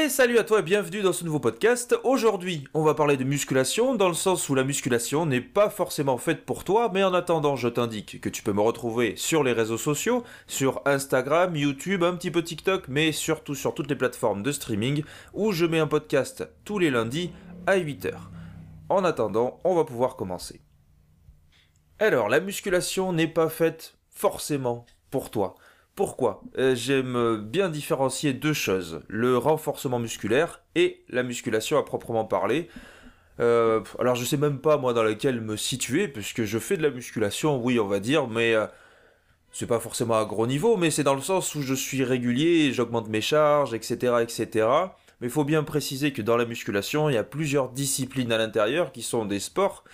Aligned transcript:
Et 0.00 0.08
salut 0.08 0.38
à 0.38 0.44
toi 0.44 0.60
et 0.60 0.62
bienvenue 0.62 1.02
dans 1.02 1.12
ce 1.12 1.26
nouveau 1.26 1.40
podcast. 1.40 1.94
Aujourd'hui, 2.04 2.64
on 2.72 2.82
va 2.82 2.94
parler 2.94 3.18
de 3.18 3.24
musculation 3.24 3.94
dans 3.94 4.08
le 4.08 4.14
sens 4.14 4.48
où 4.48 4.54
la 4.54 4.64
musculation 4.64 5.26
n'est 5.26 5.42
pas 5.42 5.68
forcément 5.68 6.16
faite 6.16 6.46
pour 6.46 6.64
toi, 6.64 6.90
mais 6.90 7.04
en 7.04 7.12
attendant, 7.12 7.54
je 7.54 7.68
t'indique 7.68 8.18
que 8.18 8.30
tu 8.30 8.42
peux 8.42 8.54
me 8.54 8.62
retrouver 8.62 9.14
sur 9.16 9.44
les 9.44 9.52
réseaux 9.52 9.76
sociaux, 9.76 10.24
sur 10.46 10.80
Instagram, 10.86 11.54
YouTube, 11.54 12.02
un 12.02 12.14
petit 12.14 12.30
peu 12.30 12.42
TikTok, 12.42 12.88
mais 12.88 13.12
surtout 13.12 13.54
sur 13.54 13.74
toutes 13.74 13.90
les 13.90 13.96
plateformes 13.96 14.42
de 14.42 14.52
streaming 14.52 15.04
où 15.34 15.52
je 15.52 15.66
mets 15.66 15.80
un 15.80 15.86
podcast 15.86 16.48
tous 16.64 16.78
les 16.78 16.88
lundis 16.88 17.30
à 17.66 17.76
8h. 17.76 18.14
En 18.88 19.04
attendant, 19.04 19.60
on 19.64 19.74
va 19.74 19.84
pouvoir 19.84 20.16
commencer. 20.16 20.62
Alors, 21.98 22.30
la 22.30 22.40
musculation 22.40 23.12
n'est 23.12 23.28
pas 23.28 23.50
faite 23.50 23.98
forcément 24.08 24.86
pour 25.10 25.30
toi. 25.30 25.56
Pourquoi? 25.94 26.42
Euh, 26.58 26.74
J'aime 26.74 27.36
bien 27.36 27.68
différencier 27.68 28.32
deux 28.32 28.54
choses, 28.54 29.02
le 29.08 29.36
renforcement 29.36 29.98
musculaire 29.98 30.62
et 30.74 31.02
la 31.08 31.22
musculation 31.22 31.78
à 31.78 31.82
proprement 31.82 32.24
parler. 32.24 32.68
Euh, 33.40 33.80
alors 33.98 34.16
je 34.16 34.24
sais 34.24 34.36
même 34.36 34.58
pas 34.58 34.76
moi 34.76 34.92
dans 34.92 35.02
laquelle 35.02 35.40
me 35.40 35.56
situer, 35.56 36.08
puisque 36.08 36.44
je 36.44 36.58
fais 36.58 36.76
de 36.76 36.82
la 36.82 36.90
musculation, 36.90 37.62
oui 37.62 37.80
on 37.80 37.86
va 37.86 37.98
dire, 37.98 38.28
mais 38.28 38.54
euh, 38.54 38.66
c'est 39.52 39.66
pas 39.66 39.80
forcément 39.80 40.18
à 40.18 40.24
gros 40.26 40.46
niveau, 40.46 40.76
mais 40.76 40.90
c'est 40.90 41.04
dans 41.04 41.14
le 41.14 41.22
sens 41.22 41.54
où 41.54 41.62
je 41.62 41.74
suis 41.74 42.04
régulier, 42.04 42.72
j'augmente 42.72 43.08
mes 43.08 43.22
charges, 43.22 43.72
etc. 43.74 44.14
etc. 44.22 44.68
Mais 45.20 45.28
il 45.28 45.30
faut 45.30 45.44
bien 45.44 45.64
préciser 45.64 46.12
que 46.12 46.22
dans 46.22 46.36
la 46.36 46.44
musculation, 46.44 47.08
il 47.08 47.14
y 47.14 47.18
a 47.18 47.24
plusieurs 47.24 47.70
disciplines 47.70 48.32
à 48.32 48.38
l'intérieur 48.38 48.92
qui 48.92 49.02
sont 49.02 49.24
des 49.24 49.40
sports. 49.40 49.84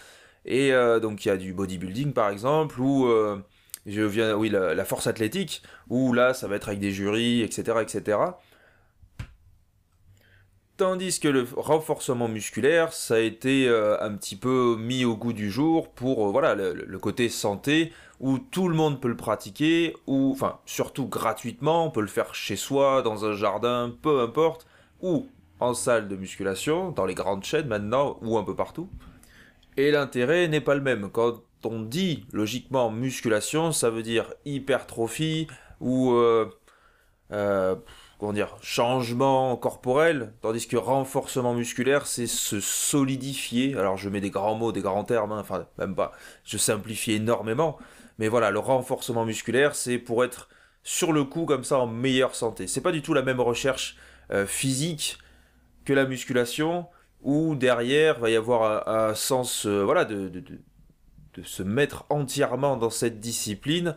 Et 0.45 0.73
euh, 0.73 1.01
donc 1.01 1.25
il 1.25 1.29
y 1.29 1.31
a 1.31 1.37
du 1.37 1.53
bodybuilding 1.53 2.13
par 2.13 2.31
exemple, 2.31 2.81
ou 2.81 3.09
je 3.87 4.03
viens, 4.03 4.35
oui, 4.35 4.51
la, 4.51 4.85
force 4.85 5.07
athlétique, 5.07 5.63
où 5.89 6.13
là, 6.13 6.35
ça 6.35 6.49
va 6.49 6.57
être 6.57 6.69
avec 6.69 6.81
des 6.81 6.91
jurys, 6.91 7.43
etc., 7.43 7.79
etc. 7.81 8.19
Tandis 10.77 11.21
que 11.21 11.29
le 11.29 11.47
renforcement 11.57 12.29
musculaire, 12.29 12.93
ça 12.93 13.15
a 13.15 13.19
été 13.21 13.67
euh, 13.67 13.97
un 14.03 14.15
petit 14.15 14.37
peu 14.37 14.77
mis 14.79 15.07
au 15.07 15.17
goût 15.17 15.33
du 15.33 15.51
jour 15.51 15.89
pour 15.89 16.29
euh, 16.29 16.31
voilà 16.31 16.55
le, 16.55 16.75
le 16.75 16.99
côté 16.99 17.31
santé, 17.31 17.93
où 18.21 18.39
tout 18.39 18.69
le 18.69 18.75
monde 18.75 19.01
peut 19.01 19.09
le 19.09 19.17
pratiquer, 19.17 19.95
ou 20.07 20.33
enfin 20.33 20.59
surtout 20.67 21.07
gratuitement, 21.07 21.87
on 21.87 21.91
peut 21.91 22.03
le 22.03 22.07
faire 22.09 22.35
chez 22.35 22.57
soi, 22.57 23.01
dans 23.01 23.25
un 23.25 23.35
jardin, 23.35 23.95
peu 24.03 24.21
importe, 24.21 24.67
ou 25.01 25.29
en 25.61 25.73
salle 25.73 26.09
de 26.09 26.17
musculation, 26.17 26.91
dans 26.91 27.07
les 27.07 27.15
grandes 27.15 27.45
chaînes 27.45 27.69
maintenant, 27.69 28.19
ou 28.21 28.37
un 28.37 28.45
peu 28.45 28.55
partout. 28.55 28.91
Et 29.79 29.91
l'intérêt 29.91 30.49
n'est 30.49 30.61
pas 30.61 30.75
le 30.75 30.81
même. 30.81 31.11
Quand 31.11 31.43
on 31.67 31.81
dit 31.83 32.27
logiquement 32.33 32.91
musculation, 32.91 33.73
ça 33.73 33.91
veut 33.91 34.03
dire 34.03 34.33
hypertrophie 34.45 35.47
ou 35.81 36.13
euh, 36.13 36.51
euh, 37.33 37.77
comment 38.19 38.33
dire 38.33 38.57
changement 38.63 39.57
corporel, 39.57 40.33
tandis 40.41 40.67
que 40.67 40.77
renforcement 40.77 41.55
musculaire, 41.55 42.07
c'est 42.07 42.27
se 42.27 42.61
solidifier. 42.61 43.77
Alors 43.77 43.97
je 43.97 44.09
mets 44.09 44.21
des 44.21 44.31
grands 44.31 44.55
mots, 44.55 44.73
des 44.73 44.81
grands 44.81 45.05
termes, 45.05 45.33
hein, 45.33 45.41
enfin 45.41 45.67
même 45.79 45.95
pas. 45.95 46.13
Je 46.45 46.57
simplifie 46.59 47.13
énormément, 47.13 47.79
mais 48.19 48.29
voilà, 48.29 48.51
le 48.51 48.59
renforcement 48.59 49.25
musculaire, 49.25 49.75
c'est 49.75 49.99
pour 49.99 50.25
être 50.25 50.49
sur 50.83 51.13
le 51.13 51.25
coup 51.25 51.47
comme 51.47 51.65
ça 51.65 51.79
en 51.79 51.87
meilleure 51.87 52.35
santé. 52.35 52.67
C'est 52.67 52.81
pas 52.81 52.93
du 52.93 53.03
tout 53.03 53.15
la 53.15 53.23
même 53.23 53.41
recherche 53.41 53.97
euh, 54.31 54.47
physique 54.47 55.19
que 55.85 55.93
la 55.93 56.07
musculation 56.07 56.87
où 57.23 57.55
derrière 57.57 58.19
va 58.21 58.31
y 58.31 58.37
avoir 58.37 58.89
un, 58.89 59.15
sens 59.15 59.67
voilà 59.67 60.05
de, 60.05 60.31
de, 61.37 61.43
se 61.43 61.63
mettre 61.63 62.07
entièrement 62.09 62.77
dans 62.77 62.91
cette 62.91 63.21
discipline 63.21 63.95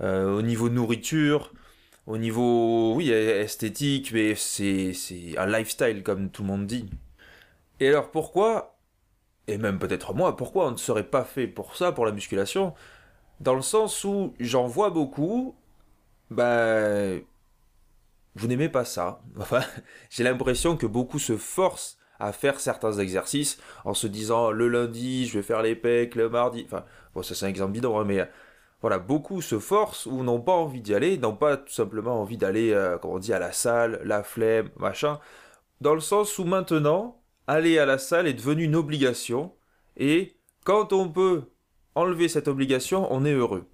euh, 0.00 0.32
au 0.32 0.42
niveau 0.42 0.68
nourriture 0.68 1.52
au 2.06 2.18
niveau 2.18 2.94
oui 2.94 3.10
esthétique 3.10 4.12
mais 4.12 4.34
c'est 4.34 4.92
c'est 4.94 5.36
un 5.38 5.46
lifestyle 5.46 6.02
comme 6.02 6.30
tout 6.30 6.42
le 6.42 6.48
monde 6.48 6.66
dit. 6.66 6.88
Et 7.80 7.88
alors 7.88 8.10
pourquoi 8.10 8.78
et 9.46 9.58
même 9.58 9.78
peut-être 9.78 10.14
moi 10.14 10.36
pourquoi 10.36 10.68
on 10.68 10.72
ne 10.72 10.76
serait 10.76 11.04
pas 11.08 11.24
fait 11.24 11.46
pour 11.46 11.76
ça 11.76 11.92
pour 11.92 12.06
la 12.06 12.12
musculation? 12.12 12.74
Dans 13.40 13.54
le 13.54 13.62
sens 13.62 14.04
où 14.04 14.34
j'en 14.40 14.66
vois 14.66 14.90
beaucoup 14.90 15.54
ben 16.30 17.20
vous 18.36 18.46
n'aimez 18.46 18.68
pas 18.68 18.84
ça. 18.84 19.22
J'ai 20.10 20.24
l'impression 20.24 20.76
que 20.76 20.86
beaucoup 20.86 21.18
se 21.18 21.36
forcent 21.36 21.99
à 22.20 22.32
faire 22.32 22.60
certains 22.60 22.92
exercices 22.92 23.58
en 23.84 23.94
se 23.94 24.06
disant 24.06 24.50
le 24.50 24.68
lundi 24.68 25.26
je 25.26 25.38
vais 25.38 25.42
faire 25.42 25.62
les 25.62 25.74
pecs, 25.74 26.14
le 26.14 26.28
mardi, 26.28 26.62
enfin 26.66 26.84
bon 27.14 27.22
ça 27.22 27.34
c'est 27.34 27.46
un 27.46 27.48
exemple 27.48 27.72
bidon 27.72 27.98
hein, 27.98 28.04
mais 28.04 28.28
voilà 28.80 28.98
beaucoup 28.98 29.42
se 29.42 29.58
forcent 29.58 30.06
ou 30.06 30.22
n'ont 30.22 30.40
pas 30.40 30.52
envie 30.52 30.80
d'y 30.80 30.94
aller, 30.94 31.18
n'ont 31.18 31.36
pas 31.36 31.56
tout 31.56 31.72
simplement 31.72 32.20
envie 32.20 32.36
d'aller 32.36 32.72
euh, 32.72 32.98
comme 32.98 33.12
on 33.12 33.18
dit 33.18 33.32
à 33.32 33.38
la 33.38 33.52
salle, 33.52 34.00
la 34.04 34.22
flemme, 34.22 34.70
machin, 34.76 35.18
dans 35.80 35.94
le 35.94 36.00
sens 36.00 36.38
où 36.38 36.44
maintenant 36.44 37.22
aller 37.46 37.78
à 37.78 37.86
la 37.86 37.98
salle 37.98 38.26
est 38.26 38.34
devenu 38.34 38.64
une 38.64 38.76
obligation 38.76 39.54
et 39.96 40.36
quand 40.64 40.92
on 40.92 41.08
peut 41.08 41.44
enlever 41.94 42.28
cette 42.28 42.48
obligation 42.48 43.12
on 43.12 43.24
est 43.24 43.32
heureux. 43.32 43.66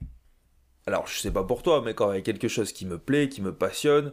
Alors 0.86 1.06
je 1.06 1.18
sais 1.18 1.32
pas 1.32 1.44
pour 1.44 1.62
toi 1.62 1.82
mais 1.84 1.94
quand 1.94 2.12
il 2.12 2.16
y 2.16 2.18
a 2.18 2.22
quelque 2.22 2.48
chose 2.48 2.72
qui 2.72 2.86
me 2.86 2.98
plaît, 2.98 3.28
qui 3.28 3.42
me 3.42 3.54
passionne, 3.54 4.12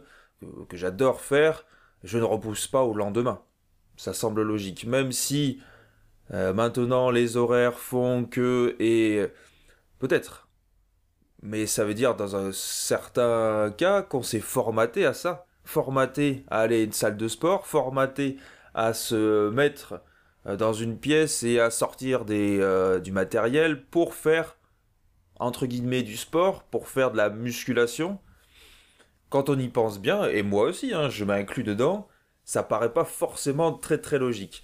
que 0.68 0.76
j'adore 0.76 1.20
faire, 1.20 1.64
je 2.02 2.18
ne 2.18 2.24
repousse 2.24 2.66
pas 2.66 2.82
au 2.82 2.94
lendemain 2.94 3.40
ça 3.96 4.12
semble 4.14 4.42
logique. 4.42 4.86
Même 4.86 5.12
si 5.12 5.60
euh, 6.32 6.52
maintenant 6.52 7.10
les 7.10 7.36
horaires 7.36 7.78
font 7.78 8.24
que 8.24 8.76
et 8.78 9.26
peut-être. 9.98 10.48
Mais 11.42 11.66
ça 11.66 11.84
veut 11.84 11.94
dire 11.94 12.14
dans 12.14 12.36
un 12.36 12.52
certain 12.52 13.72
cas 13.76 14.02
qu'on 14.02 14.22
s'est 14.22 14.40
formaté 14.40 15.04
à 15.04 15.12
ça. 15.12 15.46
Formaté 15.64 16.44
à 16.50 16.60
aller 16.60 16.80
à 16.80 16.84
une 16.84 16.92
salle 16.92 17.16
de 17.16 17.28
sport, 17.28 17.66
formaté 17.66 18.36
à 18.74 18.92
se 18.92 19.50
mettre 19.50 20.00
euh, 20.46 20.56
dans 20.56 20.72
une 20.72 20.98
pièce 20.98 21.42
et 21.42 21.60
à 21.60 21.70
sortir 21.70 22.24
euh, 22.30 23.00
du 23.00 23.12
matériel 23.12 23.84
pour 23.84 24.14
faire 24.14 24.56
entre 25.40 25.66
guillemets 25.66 26.02
du 26.02 26.16
sport, 26.16 26.62
pour 26.64 26.88
faire 26.88 27.10
de 27.10 27.16
la 27.16 27.30
musculation. 27.30 28.18
Quand 29.30 29.48
on 29.48 29.58
y 29.58 29.68
pense 29.68 30.00
bien, 30.00 30.24
et 30.24 30.42
moi 30.42 30.66
aussi, 30.66 30.94
hein, 30.94 31.08
je 31.08 31.24
m'inclus 31.24 31.64
dedans, 31.64 32.08
ça 32.44 32.62
paraît 32.62 32.92
pas 32.92 33.04
forcément 33.04 33.72
très 33.72 33.98
très 33.98 34.18
logique. 34.18 34.62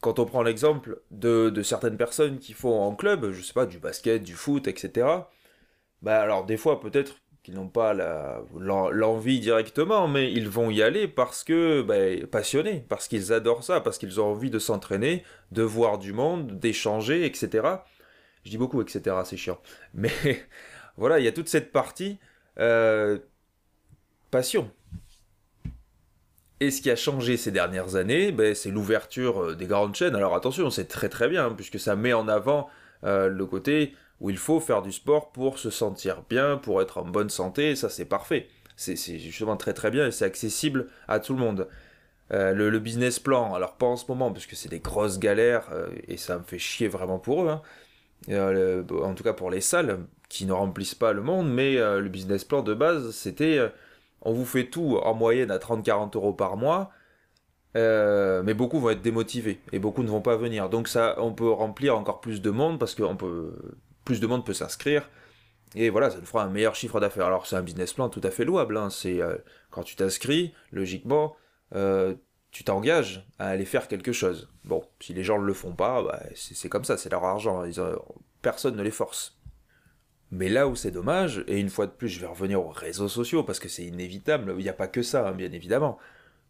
Quand 0.00 0.18
on 0.18 0.24
prend 0.24 0.42
l'exemple 0.42 1.02
de, 1.10 1.62
certaines 1.62 1.96
personnes 1.96 2.38
qui 2.38 2.54
font 2.54 2.80
en 2.80 2.94
club, 2.94 3.32
je 3.32 3.42
sais 3.42 3.52
pas, 3.52 3.66
du 3.66 3.78
basket, 3.78 4.22
du 4.22 4.34
foot, 4.34 4.66
etc. 4.66 5.06
Bah 6.02 6.20
alors 6.20 6.46
des 6.46 6.56
fois 6.56 6.80
peut-être 6.80 7.16
qu'ils 7.42 7.54
n'ont 7.54 7.68
pas 7.68 7.94
l'envie 8.54 9.40
directement, 9.40 10.08
mais 10.08 10.32
ils 10.32 10.48
vont 10.48 10.70
y 10.70 10.82
aller 10.82 11.08
parce 11.08 11.44
que 11.44 11.82
bah, 11.82 12.26
passionnés, 12.30 12.84
parce 12.88 13.08
qu'ils 13.08 13.32
adorent 13.32 13.64
ça, 13.64 13.80
parce 13.80 13.98
qu'ils 13.98 14.20
ont 14.20 14.26
envie 14.32 14.50
de 14.50 14.58
s'entraîner, 14.58 15.24
de 15.52 15.62
voir 15.62 15.98
du 15.98 16.12
monde, 16.12 16.58
d'échanger, 16.58 17.24
etc. 17.24 17.66
Je 18.44 18.50
dis 18.50 18.58
beaucoup, 18.58 18.80
etc. 18.82 19.16
C'est 19.24 19.36
chiant, 19.36 19.60
mais 19.94 20.12
voilà, 20.96 21.18
il 21.18 21.24
y 21.24 21.28
a 21.28 21.32
toute 21.32 21.48
cette 21.48 21.72
partie 21.72 22.18
euh, 22.58 23.18
passion 24.30 24.70
et 26.60 26.70
ce 26.70 26.82
qui 26.82 26.90
a 26.90 26.96
changé 26.96 27.36
ces 27.38 27.50
dernières 27.50 27.96
années, 27.96 28.32
ben, 28.32 28.54
c'est 28.54 28.70
l'ouverture 28.70 29.42
euh, 29.42 29.54
des 29.54 29.66
grandes 29.66 29.94
chaînes. 29.94 30.14
Alors 30.14 30.34
attention, 30.34 30.70
c'est 30.70 30.84
très 30.84 31.08
très 31.08 31.28
bien, 31.28 31.46
hein, 31.46 31.54
puisque 31.56 31.80
ça 31.80 31.96
met 31.96 32.12
en 32.12 32.28
avant 32.28 32.68
euh, 33.04 33.28
le 33.28 33.46
côté 33.46 33.94
où 34.20 34.28
il 34.28 34.36
faut 34.36 34.60
faire 34.60 34.82
du 34.82 34.92
sport 34.92 35.32
pour 35.32 35.58
se 35.58 35.70
sentir 35.70 36.22
bien, 36.28 36.58
pour 36.58 36.82
être 36.82 36.98
en 36.98 37.04
bonne 37.04 37.30
santé, 37.30 37.74
ça 37.74 37.88
c'est 37.88 38.04
parfait. 38.04 38.48
C'est 38.76 38.96
justement 39.18 39.58
très 39.58 39.74
très 39.74 39.90
bien 39.90 40.06
et 40.06 40.10
c'est 40.10 40.24
accessible 40.24 40.88
à 41.08 41.20
tout 41.20 41.34
le 41.34 41.38
monde. 41.38 41.68
Euh, 42.32 42.52
le, 42.54 42.78
business 42.78 43.18
plan, 43.18 43.52
alors 43.54 43.76
pas 43.76 43.86
en 43.86 43.96
ce 43.96 44.06
moment, 44.08 44.32
parce 44.32 44.46
que 44.46 44.56
c'est 44.56 44.70
des 44.70 44.78
grosses 44.78 45.18
galères, 45.18 45.68
et 46.08 46.16
ça 46.16 46.38
me 46.38 46.44
fait 46.44 46.58
chier 46.58 46.88
vraiment 46.88 47.18
pour 47.18 47.44
eux, 47.44 47.48
hein. 47.48 47.62
en 49.02 49.14
tout 49.14 49.24
cas 49.24 49.34
pour 49.34 49.50
les 49.50 49.60
salles, 49.60 49.98
qui 50.30 50.46
ne 50.46 50.52
remplissent 50.52 50.94
pas 50.94 51.12
le 51.12 51.20
monde, 51.20 51.52
mais 51.52 51.74
le 51.74 52.08
business 52.08 52.44
plan 52.44 52.62
de 52.62 52.72
base, 52.72 53.10
c'était 53.10 53.58
on 54.22 54.32
vous 54.32 54.44
fait 54.44 54.66
tout 54.66 54.98
en 55.02 55.14
moyenne 55.14 55.50
à 55.50 55.58
30-40 55.58 56.16
euros 56.16 56.32
par 56.32 56.56
mois, 56.56 56.90
euh, 57.76 58.42
mais 58.42 58.54
beaucoup 58.54 58.80
vont 58.80 58.90
être 58.90 59.02
démotivés 59.02 59.60
et 59.72 59.78
beaucoup 59.78 60.02
ne 60.02 60.08
vont 60.08 60.20
pas 60.20 60.36
venir. 60.36 60.68
Donc 60.68 60.88
ça, 60.88 61.14
on 61.18 61.32
peut 61.32 61.50
remplir 61.50 61.96
encore 61.96 62.20
plus 62.20 62.42
de 62.42 62.50
monde 62.50 62.78
parce 62.78 62.94
que 62.94 63.02
plus 64.04 64.20
de 64.20 64.26
monde 64.26 64.44
peut 64.44 64.54
s'inscrire. 64.54 65.08
Et 65.76 65.88
voilà, 65.88 66.10
ça 66.10 66.18
nous 66.18 66.26
fera 66.26 66.42
un 66.42 66.48
meilleur 66.48 66.74
chiffre 66.74 66.98
d'affaires. 67.00 67.26
Alors 67.26 67.46
c'est 67.46 67.56
un 67.56 67.62
business 67.62 67.92
plan 67.92 68.08
tout 68.08 68.20
à 68.24 68.30
fait 68.30 68.44
louable. 68.44 68.76
Hein. 68.76 68.90
C'est 68.90 69.20
euh, 69.22 69.36
quand 69.70 69.84
tu 69.84 69.94
t'inscris, 69.94 70.52
logiquement, 70.72 71.36
euh, 71.74 72.14
tu 72.50 72.64
t'engages 72.64 73.24
à 73.38 73.48
aller 73.48 73.64
faire 73.64 73.86
quelque 73.86 74.12
chose. 74.12 74.48
Bon, 74.64 74.82
si 74.98 75.14
les 75.14 75.22
gens 75.22 75.38
ne 75.38 75.44
le 75.44 75.54
font 75.54 75.72
pas, 75.72 76.02
bah, 76.02 76.20
c'est 76.34 76.68
comme 76.68 76.84
ça, 76.84 76.96
c'est 76.96 77.10
leur 77.10 77.24
argent. 77.24 77.62
Personne 78.42 78.76
ne 78.76 78.82
les 78.82 78.90
force. 78.90 79.39
Mais 80.30 80.48
là 80.48 80.68
où 80.68 80.76
c'est 80.76 80.90
dommage, 80.90 81.44
et 81.48 81.58
une 81.58 81.70
fois 81.70 81.86
de 81.86 81.92
plus, 81.92 82.08
je 82.08 82.20
vais 82.20 82.26
revenir 82.26 82.64
aux 82.64 82.70
réseaux 82.70 83.08
sociaux 83.08 83.42
parce 83.42 83.58
que 83.58 83.68
c'est 83.68 83.84
inévitable, 83.84 84.54
il 84.58 84.62
n'y 84.62 84.68
a 84.68 84.74
pas 84.74 84.88
que 84.88 85.02
ça, 85.02 85.28
hein, 85.28 85.32
bien 85.32 85.50
évidemment. 85.52 85.98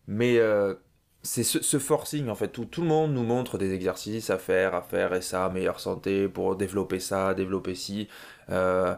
Mais 0.07 0.39
euh, 0.39 0.75
c'est 1.23 1.45
ce, 1.45 1.79
forcing 1.79 2.29
en 2.29 2.35
fait, 2.35 2.59
où 2.59 2.65
tout 2.65 2.83
le 2.83 2.89
monde 2.89 3.15
nous 3.15 3.25
montre 3.25 3.59
des 3.59 3.73
exercices 3.75 4.31
à 4.31 4.39
faire, 4.39 4.75
à 4.75 4.83
faire, 4.83 5.15
et 5.15 5.23
ça, 5.23 5.49
meilleure 5.51 5.81
santé, 5.81 6.29
pour 6.29 6.57
développer 6.57 7.01
ça, 7.01 7.35
développer 7.35 7.75
ci. 7.75 8.09
Euh, 8.51 8.95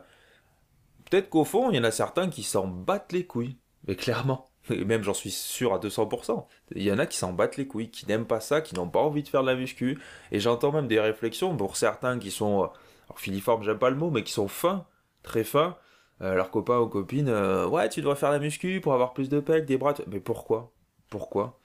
Peut-être 1.10 1.28
qu'au 1.28 1.44
fond, 1.44 1.70
il 1.70 1.76
y 1.76 1.78
en 1.78 1.84
a 1.84 1.90
certains 1.90 2.30
qui 2.30 2.42
s'en 2.42 2.66
battent 2.66 3.12
les 3.12 3.26
couilles. 3.26 3.58
Mais 3.86 3.96
clairement, 3.96 4.52
Et 4.70 4.84
même 4.84 5.02
j'en 5.02 5.14
suis 5.14 5.30
sûr 5.30 5.74
à 5.74 5.78
200%. 5.78 6.46
Il 6.74 6.82
y 6.82 6.92
en 6.92 6.98
a 6.98 7.06
qui 7.06 7.18
s'en 7.18 7.32
battent 7.32 7.56
les 7.56 7.66
couilles, 7.66 7.90
qui 7.90 8.06
n'aiment 8.06 8.26
pas 8.26 8.40
ça, 8.40 8.60
qui 8.60 8.74
n'ont 8.74 8.88
pas 8.88 9.00
envie 9.00 9.22
de 9.22 9.28
faire 9.28 9.42
de 9.42 9.48
la 9.48 9.56
muscu. 9.56 9.98
Et 10.30 10.40
j'entends 10.40 10.72
même 10.72 10.88
des 10.88 11.00
réflexions 11.00 11.56
pour 11.56 11.76
certains 11.76 12.18
qui 12.18 12.30
sont, 12.30 12.64
euh, 12.64 12.66
alors 13.12 13.20
filiformes, 13.20 13.62
j'aime 13.62 13.78
pas 13.78 13.90
le 13.90 13.96
mot, 13.96 14.10
mais 14.10 14.24
qui 14.24 14.32
sont 14.32 14.48
fins, 14.48 14.86
très 15.22 15.44
fins. 15.44 15.76
Euh, 16.20 16.34
leurs 16.34 16.50
copains 16.50 16.78
ou 16.78 16.88
copines, 16.88 17.28
euh, 17.28 17.66
ouais, 17.66 17.88
tu 17.88 18.02
dois 18.02 18.16
faire 18.16 18.30
la 18.30 18.38
muscu 18.38 18.80
pour 18.80 18.94
avoir 18.94 19.12
plus 19.12 19.28
de 19.28 19.40
pecs, 19.40 19.66
des 19.66 19.76
bras. 19.76 19.94
Mais 20.08 20.20
pourquoi? 20.20 20.72
Pourquoi? 21.10 21.58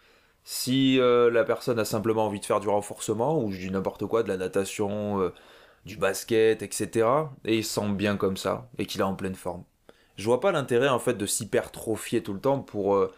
Si 0.43 0.97
la 0.97 1.43
personne 1.43 1.79
a 1.79 1.85
simplement 1.85 2.25
envie 2.25 2.39
de 2.39 2.45
faire 2.45 2.59
du 2.61 2.69
renforcement, 2.69 3.41
ou 3.43 3.51
dis 3.51 3.69
n'importe 3.71 4.05
quoi, 4.05 4.23
de 4.23 4.29
la 4.29 4.37
natation, 4.37 5.31
du 5.85 5.97
basket, 5.97 6.61
etc., 6.61 7.07
et 7.45 7.57
il 7.57 7.65
sent 7.65 7.89
bien 7.89 8.17
comme 8.17 8.37
ça, 8.37 8.69
et 8.77 8.85
qu'il 8.85 9.01
est 9.01 9.03
en 9.03 9.15
pleine 9.15 9.35
forme 9.35 9.63
je 10.17 10.25
vois 10.25 10.39
pas 10.39 10.51
l'intérêt 10.51 10.89
en 10.89 10.99
fait 10.99 11.13
de 11.13 11.25
s'hypertrophier 11.25 12.23
tout 12.23 12.33
le 12.33 12.39
temps 12.41 12.59
pour. 12.59 12.95
Euh, 12.95 13.11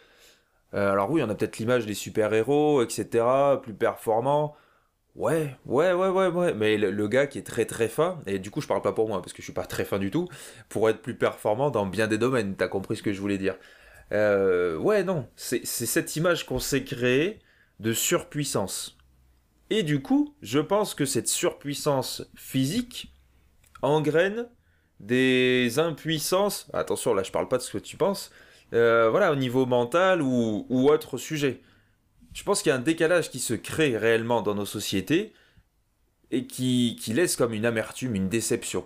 euh, 0.75 0.91
alors 0.91 1.09
oui, 1.11 1.23
on 1.23 1.29
a 1.29 1.35
peut-être 1.35 1.57
l'image 1.57 1.85
des 1.85 1.93
super-héros, 1.95 2.83
etc., 2.83 3.25
plus 3.61 3.73
performants. 3.73 4.55
Ouais, 5.15 5.55
ouais, 5.65 5.91
ouais, 5.93 6.07
ouais, 6.07 6.27
ouais. 6.27 6.53
Mais 6.53 6.77
le, 6.77 7.07
gars 7.07 7.27
qui 7.27 7.37
est 7.39 7.45
très 7.45 7.65
très 7.65 7.89
fin, 7.89 8.21
et 8.25 8.39
du 8.39 8.51
coup 8.51 8.61
je 8.61 8.67
parle 8.67 8.81
pas 8.81 8.93
pour 8.93 9.07
moi 9.07 9.21
parce 9.21 9.33
que 9.33 9.41
je 9.41 9.45
suis 9.45 9.53
pas 9.53 9.65
très 9.65 9.85
fin 9.85 9.99
du 9.99 10.11
tout, 10.11 10.27
pour 10.69 10.89
être 10.89 11.01
plus 11.01 11.15
performant 11.15 11.71
dans 11.71 11.85
bien 11.85 12.07
des 12.07 12.17
domaines, 12.17 12.55
t'as 12.55 12.67
compris 12.67 12.95
ce 12.95 13.03
que 13.03 13.11
je 13.13 13.19
voulais 13.19 13.37
dire. 13.37 13.55
Euh, 14.11 14.77
ouais, 14.77 15.03
non, 15.03 15.27
c'est 15.35 15.65
cette 15.65 16.15
image 16.15 16.45
qu'on 16.45 16.59
s'est 16.59 16.83
créée 16.83 17.39
de 17.79 17.93
surpuissance. 17.93 18.97
Et 19.69 19.83
du 19.83 20.01
coup, 20.01 20.35
je 20.41 20.59
pense 20.59 20.95
que 20.95 21.05
cette 21.05 21.27
surpuissance 21.27 22.23
physique 22.35 23.13
engraine 23.81 24.47
des 24.99 25.79
impuissances, 25.79 26.67
attention 26.73 27.13
là 27.13 27.23
je 27.23 27.31
parle 27.31 27.47
pas 27.47 27.57
de 27.57 27.61
ce 27.61 27.71
que 27.71 27.77
tu 27.77 27.97
penses, 27.97 28.31
euh, 28.73 29.09
voilà, 29.09 29.31
au 29.31 29.35
niveau 29.35 29.65
mental 29.65 30.21
ou, 30.21 30.65
autre 30.69 31.17
sujet. 31.17 31.61
Je 32.33 32.43
pense 32.43 32.61
qu'il 32.61 32.69
y 32.69 32.73
a 32.73 32.75
un 32.75 32.79
décalage 32.79 33.29
qui 33.29 33.39
se 33.39 33.53
crée 33.53 33.97
réellement 33.97 34.41
dans 34.41 34.55
nos 34.55 34.65
sociétés 34.65 35.33
et 36.31 36.45
qui, 36.45 36.95
laisse 37.07 37.35
comme 37.35 37.53
une 37.53 37.65
amertume, 37.65 38.15
une 38.15 38.29
déception. 38.29 38.85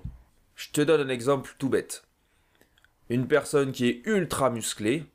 Je 0.55 0.69
te 0.69 0.81
donne 0.81 1.01
un 1.01 1.09
exemple 1.09 1.55
tout 1.57 1.69
bête. 1.69 2.03
Une 3.09 3.27
personne 3.27 3.71
qui 3.71 3.87
est 3.87 4.01
ultra 4.05 4.49
musclée 4.49 5.05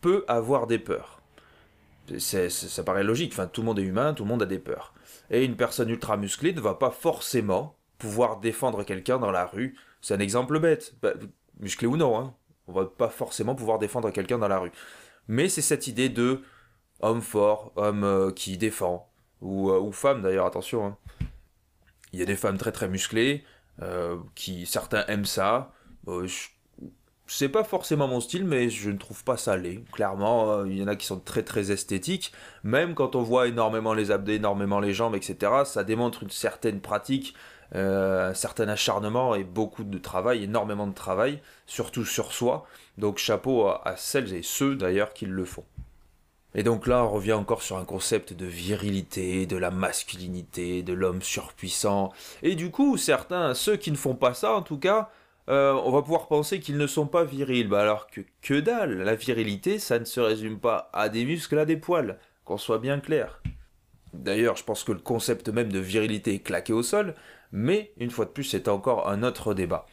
peut 0.00 0.24
avoir 0.28 0.66
des 0.66 0.78
peurs. 0.78 1.22
ça 2.18 2.84
paraît 2.84 3.04
logique, 3.04 3.32
enfin, 3.32 3.46
tout 3.46 3.62
le 3.62 3.66
monde 3.66 3.78
est 3.78 3.84
humain, 3.84 4.12
tout 4.12 4.24
le 4.24 4.28
monde 4.28 4.42
a 4.42 4.46
des 4.46 4.58
peurs. 4.58 4.92
Et 5.30 5.44
une 5.44 5.56
personne 5.56 5.88
ultra 5.88 6.16
musclée 6.16 6.52
ne 6.52 6.60
va 6.60 6.74
pas 6.74 6.90
forcément 6.90 7.76
pouvoir 7.96 8.40
défendre 8.40 8.82
quelqu'un 8.84 9.18
dans 9.18 9.30
la 9.30 9.46
rue 9.46 9.76
c'est 10.02 10.14
un 10.14 10.18
exemple 10.18 10.58
bête, 10.58 10.94
bah, 11.00 11.14
musclé 11.60 11.86
ou 11.86 11.96
non, 11.96 12.18
hein. 12.18 12.34
on 12.66 12.72
va 12.72 12.84
pas 12.84 13.08
forcément 13.08 13.54
pouvoir 13.54 13.78
défendre 13.78 14.10
quelqu'un 14.10 14.38
dans 14.38 14.48
la 14.48 14.58
rue. 14.58 14.72
Mais 15.28 15.48
c'est 15.48 15.62
cette 15.62 15.86
idée 15.86 16.08
de 16.08 16.42
homme 17.02 17.20
fort, 17.20 17.72
homme 17.76 18.04
euh, 18.04 18.30
qui 18.30 18.56
défend, 18.56 19.08
ou, 19.40 19.70
euh, 19.70 19.78
ou 19.78 19.92
femme 19.92 20.22
d'ailleurs, 20.22 20.46
attention. 20.46 20.86
Hein. 20.86 20.96
Il 22.12 22.20
y 22.20 22.22
a 22.22 22.26
des 22.26 22.36
femmes 22.36 22.58
très 22.58 22.72
très 22.72 22.88
musclées, 22.88 23.44
euh, 23.82 24.16
qui 24.34 24.66
certains 24.66 25.04
aiment 25.06 25.24
ça. 25.24 25.72
c'est 27.26 27.48
pas 27.48 27.64
forcément 27.64 28.08
mon 28.08 28.20
style, 28.20 28.44
mais 28.44 28.68
je 28.68 28.90
ne 28.90 28.98
trouve 28.98 29.24
pas 29.24 29.36
ça 29.36 29.56
laid. 29.56 29.84
Clairement, 29.92 30.64
il 30.64 30.78
y 30.78 30.82
en 30.82 30.88
a 30.88 30.96
qui 30.96 31.06
sont 31.06 31.20
très 31.20 31.42
très 31.42 31.70
esthétiques. 31.70 32.32
Même 32.64 32.94
quand 32.94 33.16
on 33.16 33.22
voit 33.22 33.48
énormément 33.48 33.94
les 33.94 34.10
abdos, 34.10 34.32
énormément 34.32 34.80
les 34.80 34.92
jambes, 34.92 35.14
etc., 35.14 35.62
ça 35.64 35.84
démontre 35.84 36.22
une 36.22 36.30
certaine 36.30 36.80
pratique 36.80 37.34
un 37.74 38.34
certain 38.34 38.68
acharnement 38.68 39.34
et 39.34 39.44
beaucoup 39.44 39.84
de 39.84 39.98
travail, 39.98 40.44
énormément 40.44 40.86
de 40.86 40.94
travail, 40.94 41.40
surtout 41.66 42.04
sur 42.04 42.32
soi. 42.32 42.66
Donc 42.98 43.18
chapeau 43.18 43.66
à, 43.66 43.94
celles 43.96 44.34
et 44.34 44.42
ceux 44.42 44.76
d'ailleurs 44.76 45.14
qui 45.14 45.26
le 45.26 45.44
font. 45.44 45.64
Et 46.54 46.62
donc 46.62 46.86
là, 46.86 47.04
on 47.04 47.10
revient 47.10 47.32
encore 47.32 47.62
sur 47.62 47.78
un 47.78 47.84
concept 47.84 48.34
de 48.34 48.46
virilité, 48.46 49.46
de 49.46 49.56
la 49.56 49.70
masculinité, 49.70 50.82
de 50.82 50.92
l'homme 50.92 51.22
surpuissant. 51.22 52.12
Et 52.42 52.54
du 52.54 52.70
coup, 52.70 52.96
certains, 52.96 53.54
ceux 53.54 53.76
qui 53.76 53.90
ne 53.90 53.96
font 53.96 54.14
pas 54.14 54.34
ça 54.34 54.54
en 54.54 54.62
tout 54.62 54.78
cas, 54.78 55.10
euh, 55.48 55.72
on 55.84 55.90
va 55.90 56.02
pouvoir 56.02 56.28
penser 56.28 56.60
qu'ils 56.60 56.76
ne 56.76 56.86
sont 56.86 57.06
pas 57.06 57.24
virils. 57.24 57.68
Bah 57.68 57.80
alors 57.80 58.06
que 58.06 58.20
que 58.42 58.60
dalle, 58.60 58.98
la 59.02 59.14
virilité, 59.14 59.78
ça 59.78 59.98
ne 59.98 60.04
se 60.04 60.20
résume 60.20 60.58
pas 60.58 60.90
à 60.92 61.08
des 61.08 61.24
muscles, 61.24 61.58
à 61.58 61.64
des 61.64 61.76
poils, 61.76 62.18
qu'on 62.44 62.58
soit 62.58 62.78
bien 62.78 63.00
clair. 63.00 63.42
D'ailleurs, 64.12 64.56
je 64.56 64.64
pense 64.64 64.84
que 64.84 64.92
le 64.92 64.98
concept 64.98 65.48
même 65.48 65.72
de 65.72 65.78
virilité 65.78 66.34
est 66.34 66.40
claqué 66.40 66.72
au 66.72 66.82
sol, 66.82 67.14
mais 67.50 67.92
une 67.96 68.10
fois 68.10 68.26
de 68.26 68.30
plus, 68.30 68.44
c'est 68.44 68.68
encore 68.68 69.08
un 69.08 69.22
autre 69.22 69.54
débat. 69.54 69.86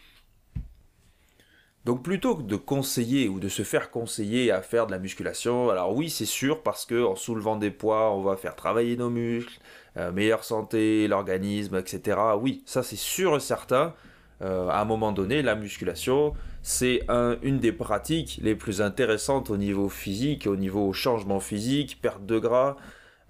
Donc 1.86 2.04
plutôt 2.04 2.36
que 2.36 2.44
de 2.44 2.56
conseiller 2.56 3.30
ou 3.30 3.40
de 3.40 3.48
se 3.48 3.64
faire 3.64 3.90
conseiller 3.90 4.52
à 4.52 4.62
faire 4.62 4.86
de 4.86 4.92
la 4.92 5.00
musculation, 5.00 5.70
alors 5.70 5.96
oui 5.96 6.10
c'est 6.10 6.26
sûr 6.26 6.62
parce 6.62 6.86
que 6.86 7.04
en 7.04 7.16
soulevant 7.16 7.56
des 7.56 7.72
poids 7.72 8.12
on 8.14 8.22
va 8.22 8.36
faire 8.36 8.56
travailler 8.56 8.98
nos 8.98 9.10
muscles, 9.10 9.60
euh, 9.98 10.12
meilleure 10.12 10.44
santé, 10.44 11.08
l'organisme, 11.08 11.78
etc. 11.78 12.18
Oui, 12.40 12.64
ça 12.66 12.84
c'est 12.84 12.96
sûr 12.98 13.38
et 13.38 13.40
certain. 13.40 13.94
Euh, 14.42 14.70
à 14.70 14.80
un 14.82 14.86
moment 14.86 15.12
donné, 15.12 15.42
la 15.42 15.56
musculation 15.56 16.34
c'est 16.62 17.02
une 17.42 17.60
des 17.60 17.72
pratiques 17.72 18.40
les 18.42 18.56
plus 18.56 18.82
intéressantes 18.82 19.50
au 19.50 19.58
niveau 19.58 19.90
physique, 19.90 20.48
au 20.48 20.56
niveau 20.56 20.92
changement 20.94 21.40
physique, 21.40 22.00
perte 22.02 22.26
de 22.26 22.38
gras, 22.40 22.76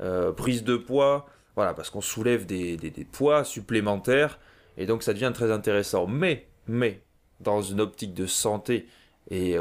euh, 0.02 0.32
prise 0.32 0.64
de 0.64 0.76
poids. 0.76 1.28
Voilà, 1.56 1.74
parce 1.74 1.90
qu'on 1.90 2.02
soulève 2.02 2.46
des, 2.46 2.78
poids 3.12 3.44
supplémentaires 3.44 4.40
et 4.78 4.86
donc 4.86 5.04
ça 5.04 5.14
devient 5.14 5.32
très 5.34 5.52
intéressant. 5.52 6.08
Mais, 6.08 6.48
mais, 6.68 7.02
dans 7.40 7.62
une 7.62 7.82
optique 7.82 8.14
de 8.14 8.26
santé 8.26 8.88
et 9.30 9.58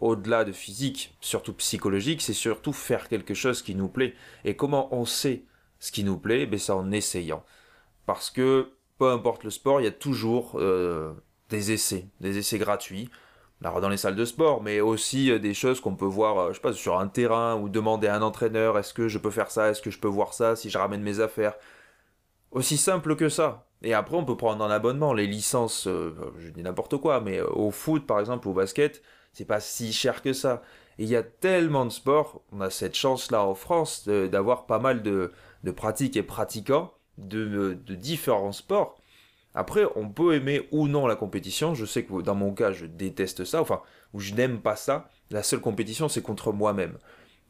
au-delà 0.00 0.44
de 0.44 0.52
physique, 0.52 1.16
surtout 1.20 1.52
psychologique, 1.54 2.22
c'est 2.22 2.32
surtout 2.32 2.72
faire 2.72 3.08
quelque 3.08 3.34
chose 3.34 3.62
qui 3.62 3.74
nous 3.74 3.88
plaît. 3.88 4.14
Et 4.44 4.56
comment 4.56 4.92
on 4.94 5.04
sait 5.04 5.44
ce 5.78 5.92
qui 5.92 6.02
nous 6.04 6.18
plaît? 6.18 6.46
Ben, 6.46 6.58
C'est 6.58 6.72
en 6.72 6.90
essayant. 6.90 7.44
Parce 8.06 8.30
que 8.30 8.72
peu 8.98 9.10
importe 9.10 9.44
le 9.44 9.50
sport, 9.50 9.80
il 9.80 9.84
y 9.84 9.88
a 9.88 9.92
toujours 9.92 10.52
euh, 10.56 11.12
des 11.50 11.72
essais, 11.72 12.06
des 12.20 12.38
essais 12.38 12.58
gratuits 12.58 13.10
dans 13.62 13.88
les 13.88 13.96
salles 13.96 14.16
de 14.16 14.24
sport, 14.24 14.62
mais 14.62 14.80
aussi 14.80 15.30
euh, 15.30 15.38
des 15.38 15.54
choses 15.54 15.80
qu'on 15.80 15.94
peut 15.94 16.04
voir, 16.04 16.38
euh, 16.38 16.52
je 16.52 16.60
sais 16.60 16.72
sur 16.72 16.98
un 16.98 17.08
terrain 17.08 17.56
ou 17.56 17.68
demander 17.68 18.08
à 18.08 18.16
un 18.16 18.22
entraîneur 18.22 18.78
est-ce 18.78 18.92
que 18.92 19.08
je 19.08 19.18
peux 19.18 19.30
faire 19.30 19.50
ça, 19.50 19.70
est-ce 19.70 19.82
que 19.82 19.90
je 19.90 19.98
peux 19.98 20.08
voir 20.08 20.34
ça? 20.34 20.56
Si 20.56 20.70
je 20.70 20.78
ramène 20.78 21.02
mes 21.02 21.20
affaires. 21.20 21.54
Aussi 22.50 22.76
simple 22.76 23.16
que 23.16 23.28
ça. 23.28 23.66
Et 23.82 23.94
après, 23.94 24.16
on 24.16 24.24
peut 24.24 24.36
prendre 24.36 24.64
un 24.64 24.70
abonnement. 24.70 25.12
Les 25.12 25.26
licences, 25.26 25.86
euh, 25.86 26.14
je 26.38 26.50
dis 26.50 26.62
n'importe 26.62 26.96
quoi, 26.98 27.20
mais 27.20 27.40
au 27.40 27.70
foot, 27.70 28.06
par 28.06 28.20
exemple, 28.20 28.48
au 28.48 28.52
basket, 28.52 29.02
c'est 29.32 29.44
pas 29.44 29.60
si 29.60 29.92
cher 29.92 30.22
que 30.22 30.32
ça. 30.32 30.62
Et 30.98 31.04
il 31.04 31.08
y 31.08 31.16
a 31.16 31.22
tellement 31.22 31.84
de 31.84 31.90
sports, 31.90 32.42
on 32.52 32.60
a 32.60 32.70
cette 32.70 32.94
chance-là 32.94 33.42
en 33.44 33.54
France 33.54 34.06
d'avoir 34.06 34.66
pas 34.66 34.78
mal 34.78 35.02
de, 35.02 35.32
pratiques 35.74 36.16
et 36.16 36.22
pratiquants 36.22 36.92
de 37.18 37.74
différents 37.94 38.52
sports 38.52 38.98
après, 39.54 39.84
on 39.96 40.08
peut 40.08 40.34
aimer 40.34 40.66
ou 40.72 40.88
non 40.88 41.06
la 41.06 41.16
compétition. 41.16 41.74
Je 41.74 41.84
sais 41.84 42.04
que 42.04 42.22
dans 42.22 42.34
mon 42.34 42.52
cas, 42.54 42.72
je 42.72 42.86
déteste 42.86 43.44
ça, 43.44 43.60
enfin, 43.60 43.82
ou 44.14 44.20
je 44.20 44.34
n'aime 44.34 44.60
pas 44.60 44.76
ça. 44.76 45.08
La 45.30 45.42
seule 45.42 45.60
compétition, 45.60 46.08
c'est 46.08 46.22
contre 46.22 46.52
moi-même. 46.52 46.96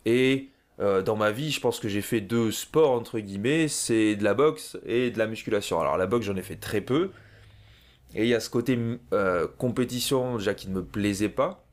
Et 0.04 0.49
euh, 0.81 1.02
dans 1.02 1.17
ma 1.17 1.31
vie, 1.31 1.50
je 1.50 1.61
pense 1.61 1.81
que 1.81 1.88
j'ai 1.88 2.00
fait 2.00 2.21
deux 2.21 2.50
sports, 2.50 2.93
entre 2.93 3.19
guillemets, 3.19 3.69
c'est 3.69 4.17
de 4.17 4.25
la 4.25 4.35
boxe 4.35 4.79
et 4.87 5.11
de 5.11 5.19
la 5.19 5.26
musculation. 5.26 5.81
Alors 5.81 5.97
la 5.97 6.07
boxe, 6.07 6.26
j'en 6.26 6.37
ai 6.37 6.43
fait 6.43 6.57
très 6.57 6.81
peu. 6.81 7.11
Et 8.14 8.23
il 8.25 8.29
y 8.29 8.35
a 8.35 8.41
ce 8.41 8.50
côté 8.50 8.79
euh, 9.12 9.47
compétition, 9.59 10.37
déjà, 10.37 10.55
qui 10.55 10.69
ne 10.69 10.75
me 10.75 10.85
plaisait 10.85 11.29
pas. 11.29 11.64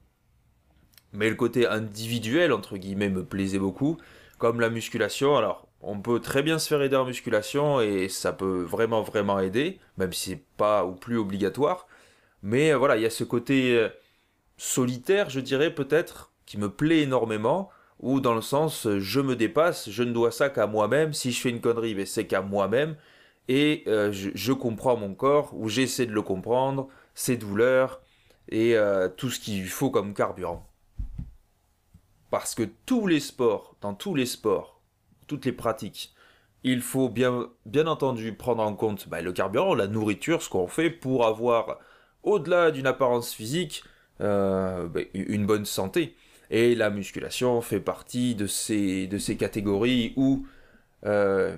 Mais 1.13 1.29
le 1.29 1.35
côté 1.35 1.67
individuel, 1.67 2.53
entre 2.53 2.77
guillemets, 2.77 3.09
me 3.09 3.23
plaisait 3.23 3.59
beaucoup. 3.59 3.97
Comme 4.37 4.59
la 4.61 4.69
musculation, 4.69 5.35
alors 5.37 5.67
on 5.81 5.99
peut 5.99 6.19
très 6.19 6.43
bien 6.43 6.59
se 6.59 6.67
faire 6.67 6.81
aider 6.81 6.95
en 6.95 7.05
musculation 7.05 7.81
et 7.81 8.09
ça 8.09 8.31
peut 8.33 8.61
vraiment 8.61 9.01
vraiment 9.01 9.39
aider, 9.39 9.79
même 9.97 10.13
si 10.13 10.31
c'est 10.31 10.43
pas 10.57 10.85
ou 10.85 10.93
plus 10.93 11.17
obligatoire. 11.17 11.87
Mais 12.43 12.71
euh, 12.71 12.77
voilà, 12.77 12.97
il 12.97 13.03
y 13.03 13.05
a 13.05 13.09
ce 13.09 13.23
côté 13.23 13.87
solitaire, 14.57 15.29
je 15.29 15.39
dirais 15.39 15.73
peut-être, 15.73 16.31
qui 16.45 16.57
me 16.57 16.69
plaît 16.69 17.01
énormément, 17.01 17.69
ou 17.99 18.19
dans 18.19 18.35
le 18.35 18.41
sens 18.41 18.87
euh, 18.87 18.99
je 18.99 19.19
me 19.19 19.35
dépasse, 19.35 19.89
je 19.89 20.03
ne 20.03 20.11
dois 20.11 20.31
ça 20.31 20.49
qu'à 20.49 20.67
moi-même. 20.67 21.13
Si 21.13 21.31
je 21.31 21.41
fais 21.41 21.49
une 21.49 21.61
connerie, 21.61 21.95
mais 21.95 22.05
c'est 22.05 22.27
qu'à 22.27 22.41
moi-même. 22.41 22.95
Et 23.47 23.83
je, 23.87 24.53
comprends 24.53 24.95
mon 24.95 25.15
corps, 25.15 25.55
ou 25.55 25.69
j'essaie 25.69 26.05
de 26.05 26.11
le 26.11 26.21
comprendre, 26.21 26.87
ses 27.15 27.35
douleurs, 27.35 27.99
et 28.49 28.75
tout 29.17 29.31
ce 29.31 29.39
qu'il 29.39 29.67
faut 29.67 29.89
comme 29.89 30.13
carburant. 30.13 30.67
Parce 32.29 32.53
que 32.53 32.61
tous 32.85 33.07
les 33.07 33.19
sports, 33.19 33.75
dans 33.81 33.95
tous 33.95 34.13
les 34.13 34.27
sports, 34.27 34.79
toutes 35.29 35.45
les 35.45 35.53
pratiques. 35.53 36.13
Il 36.63 36.81
faut 36.81 37.07
bien, 37.07 37.49
bien 37.65 37.87
entendu 37.87 38.33
prendre 38.33 38.61
en 38.61 38.75
compte 38.75 39.07
bah, 39.07 39.21
le 39.21 39.31
carburant, 39.31 39.75
la 39.75 39.87
nourriture, 39.87 40.41
ce 40.41 40.49
qu'on 40.49 40.67
fait 40.67 40.89
pour 40.89 41.25
avoir, 41.25 41.79
au-delà 42.23 42.71
d'une 42.71 42.87
apparence 42.87 43.33
physique, 43.33 43.83
euh, 44.19 44.87
bah, 44.87 45.01
une 45.13 45.45
bonne 45.45 45.65
santé. 45.65 46.17
Et 46.49 46.75
la 46.75 46.89
musculation 46.89 47.61
fait 47.61 47.79
partie 47.79 48.35
de 48.35 48.47
ces, 48.47 49.37
catégories 49.37 50.13
où 50.15 50.45
euh, 51.05 51.55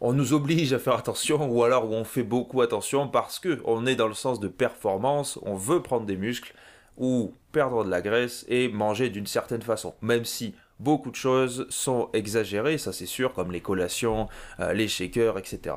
on 0.00 0.12
nous 0.12 0.32
oblige 0.32 0.72
à 0.72 0.78
faire 0.78 0.94
attention 0.94 1.48
ou 1.50 1.62
alors 1.62 1.90
où 1.90 1.94
on 1.94 2.04
fait 2.04 2.22
beaucoup 2.22 2.60
attention 2.60 3.08
parce 3.08 3.38
que 3.38 3.60
on 3.64 3.86
est 3.86 3.96
dans 3.96 4.08
le 4.08 4.14
sens 4.14 4.40
de 4.40 4.48
performance, 4.48 5.38
on 5.42 5.54
veut 5.54 5.82
prendre 5.82 6.06
des 6.06 6.16
muscles 6.16 6.54
ou 6.96 7.32
perdre 7.52 7.84
de 7.84 7.90
la 7.90 8.00
graisse 8.00 8.44
et 8.48 8.68
manger 8.68 9.10
d'une 9.10 9.26
certaine 9.26 9.62
façon. 9.62 9.94
Même 10.02 10.24
si 10.24 10.54
beaucoup 10.80 11.10
de 11.10 11.16
choses 11.16 11.66
sont 11.70 12.10
exagérées, 12.12 12.78
ça 12.78 12.92
c'est 12.92 13.06
sûr, 13.06 13.32
comme 13.32 13.52
les 13.52 13.60
collations, 13.60 14.28
euh, 14.60 14.72
les 14.72 14.88
shakers, 14.88 15.38
etc. 15.38 15.76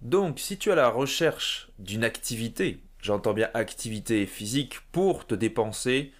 Donc, 0.00 0.38
si 0.38 0.58
tu 0.58 0.70
as 0.70 0.76
la 0.76 0.88
recherche 0.88 1.70
d'une 1.78 2.04
activité, 2.04 2.80
j'entends 3.00 3.34
bien 3.34 3.50
activité 3.54 4.26
physique, 4.26 4.80
pour 4.92 5.26
te 5.26 5.34
dépenser, 5.34 6.12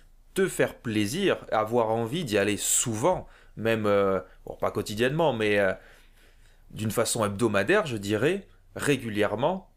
faire 0.47 0.77
plaisir, 0.77 1.39
avoir 1.51 1.91
envie 1.91 2.25
d'y 2.25 2.39
aller 2.39 2.57
souvent, 2.57 3.27
même, 3.57 3.87
euh, 3.87 4.21
pas 4.61 4.71
quotidiennement, 4.71 5.33
mais 5.33 5.59
euh, 5.59 5.73
d'une 6.71 6.91
façon 6.91 7.25
hebdomadaire, 7.25 7.87
je 7.87 7.97
dirais, 7.97 8.47
régulièrement, 8.77 9.71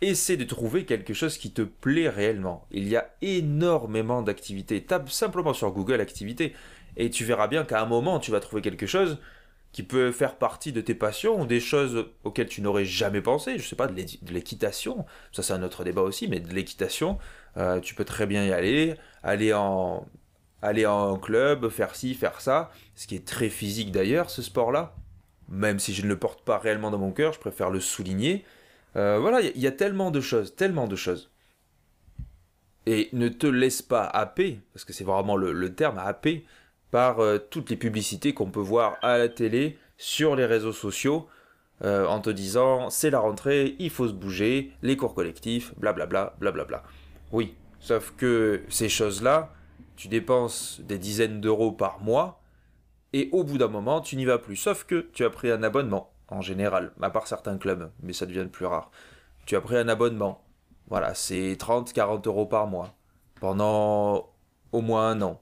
essaie 0.00 0.36
de 0.36 0.44
trouver 0.44 0.84
quelque 0.84 1.14
chose 1.14 1.38
qui 1.38 1.52
te 1.52 1.62
plaît 1.62 2.08
réellement. 2.08 2.66
Il 2.70 2.88
y 2.88 2.96
a 2.96 3.14
énormément 3.22 4.22
d'activités. 4.22 4.82
Tape 4.82 5.08
simplement 5.10 5.54
sur 5.54 5.70
Google 5.70 6.00
activités 6.00 6.54
et 6.96 7.08
tu 7.10 7.24
verras 7.24 7.46
bien 7.46 7.64
qu'à 7.64 7.80
un 7.80 7.86
moment, 7.86 8.18
tu 8.18 8.30
vas 8.30 8.40
trouver 8.40 8.62
quelque 8.62 8.86
chose 8.86 9.18
qui 9.72 9.82
peut 9.82 10.12
faire 10.12 10.36
partie 10.36 10.72
de 10.72 10.82
tes 10.82 10.94
passions 10.94 11.40
ou 11.40 11.46
des 11.46 11.60
choses 11.60 12.06
auxquelles 12.24 12.48
tu 12.48 12.60
n'aurais 12.60 12.84
jamais 12.84 13.22
pensé. 13.22 13.58
Je 13.58 13.66
sais 13.66 13.76
pas, 13.76 13.86
de 13.86 14.04
l'équitation, 14.30 15.06
ça 15.32 15.42
c'est 15.42 15.54
un 15.54 15.62
autre 15.62 15.82
débat 15.82 16.02
aussi, 16.02 16.28
mais 16.28 16.40
de 16.40 16.52
l'équitation, 16.52 17.18
euh, 17.56 17.80
tu 17.80 17.94
peux 17.94 18.04
très 18.04 18.26
bien 18.26 18.44
y 18.44 18.52
aller, 18.52 18.94
aller 19.22 19.52
en, 19.52 20.06
club, 21.18 21.68
faire 21.68 21.94
ci, 21.94 22.14
faire 22.14 22.40
ça, 22.40 22.70
ce 22.94 23.06
qui 23.06 23.16
est 23.16 23.26
très 23.26 23.48
physique 23.48 23.92
d'ailleurs, 23.92 24.30
ce 24.30 24.42
sport-là. 24.42 24.94
Même 25.48 25.78
si 25.78 25.92
je 25.92 26.02
ne 26.02 26.08
le 26.08 26.18
porte 26.18 26.42
pas 26.44 26.58
réellement 26.58 26.90
dans 26.90 26.98
mon 26.98 27.12
cœur, 27.12 27.32
je 27.32 27.40
préfère 27.40 27.70
le 27.70 27.80
souligner. 27.80 28.44
Euh, 28.96 29.18
voilà, 29.20 29.40
il 29.40 29.60
y, 29.60 29.66
a 29.66 29.72
tellement 29.72 30.10
de 30.10 30.20
choses, 30.20 30.54
tellement 30.54 30.86
de 30.86 30.96
choses. 30.96 31.30
Et 32.86 33.08
ne 33.12 33.28
te 33.28 33.46
laisse 33.46 33.82
pas 33.82 34.04
happer, 34.04 34.60
parce 34.72 34.84
que 34.84 34.92
c'est 34.92 35.04
vraiment 35.04 35.36
le, 35.36 35.74
terme 35.74 35.98
happer, 35.98 36.44
par 36.90 37.20
euh, 37.20 37.38
toutes 37.38 37.70
les 37.70 37.76
publicités 37.76 38.34
qu'on 38.34 38.50
peut 38.50 38.60
voir 38.60 38.96
à 39.02 39.18
la 39.18 39.28
télé, 39.28 39.78
sur 39.98 40.36
les 40.36 40.46
réseaux 40.46 40.72
sociaux, 40.72 41.28
en 41.84 42.20
te 42.20 42.30
disant 42.30 42.90
c'est 42.90 43.10
la 43.10 43.18
rentrée, 43.18 43.74
il 43.80 43.90
faut 43.90 44.06
se 44.06 44.12
bouger, 44.12 44.70
les 44.82 44.96
cours 44.96 45.14
collectifs, 45.14 45.74
blablabla, 45.78 46.34
blablabla. 46.38 46.84
Oui, 47.32 47.56
sauf 47.80 48.14
que 48.16 48.62
ces 48.68 48.88
choses-là, 48.88 49.52
tu 49.96 50.08
dépenses 50.08 50.80
des 50.80 50.98
dizaines 50.98 51.40
d'euros 51.40 51.72
par 51.72 52.00
mois, 52.00 52.42
et 53.14 53.28
au 53.32 53.42
bout 53.44 53.58
d'un 53.58 53.68
moment, 53.68 54.00
tu 54.00 54.16
n'y 54.16 54.24
vas 54.24 54.38
plus. 54.38 54.56
Sauf 54.56 54.84
que 54.84 55.08
tu 55.12 55.24
as 55.24 55.30
pris 55.30 55.50
un 55.50 55.62
abonnement, 55.62 56.12
en 56.28 56.40
général, 56.40 56.92
à 57.00 57.10
part 57.10 57.26
certains 57.26 57.58
clubs, 57.58 57.90
mais 58.02 58.12
ça 58.12 58.26
devient 58.26 58.48
plus 58.50 58.66
rare. 58.66 58.90
Tu 59.46 59.56
as 59.56 59.60
pris 59.60 59.76
un 59.76 59.88
abonnement. 59.88 60.44
Voilà, 60.88 61.14
c'est 61.14 61.54
30-40 61.54 62.26
euros 62.26 62.46
par 62.46 62.66
mois, 62.66 62.94
pendant 63.40 64.30
au 64.72 64.80
moins 64.80 65.10
un 65.10 65.22
an. 65.22 65.40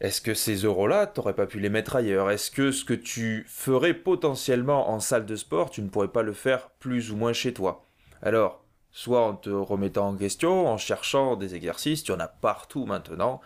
Est-ce 0.00 0.20
que 0.20 0.32
ces 0.32 0.56
euros-là, 0.62 1.06
tu 1.06 1.20
n'aurais 1.20 1.34
pas 1.34 1.46
pu 1.46 1.60
les 1.60 1.68
mettre 1.68 1.96
ailleurs? 1.96 2.30
Est-ce 2.30 2.50
que 2.50 2.72
ce 2.72 2.84
que 2.84 2.94
tu 2.94 3.44
ferais 3.48 3.94
potentiellement 3.94 4.90
en 4.90 4.98
salle 4.98 5.26
de 5.26 5.36
sport, 5.36 5.70
tu 5.70 5.82
ne 5.82 5.88
pourrais 5.88 6.08
pas 6.08 6.22
le 6.22 6.32
faire 6.32 6.70
plus 6.78 7.10
ou 7.10 7.16
moins 7.16 7.34
chez 7.34 7.52
toi? 7.52 7.86
Alors, 8.22 8.59
soit 8.92 9.26
en 9.26 9.34
te 9.34 9.50
remettant 9.50 10.08
en 10.08 10.16
question, 10.16 10.68
en 10.68 10.76
cherchant 10.76 11.36
des 11.36 11.54
exercices, 11.54 12.02
tu 12.02 12.12
en 12.12 12.20
as 12.20 12.28
partout 12.28 12.86
maintenant, 12.86 13.40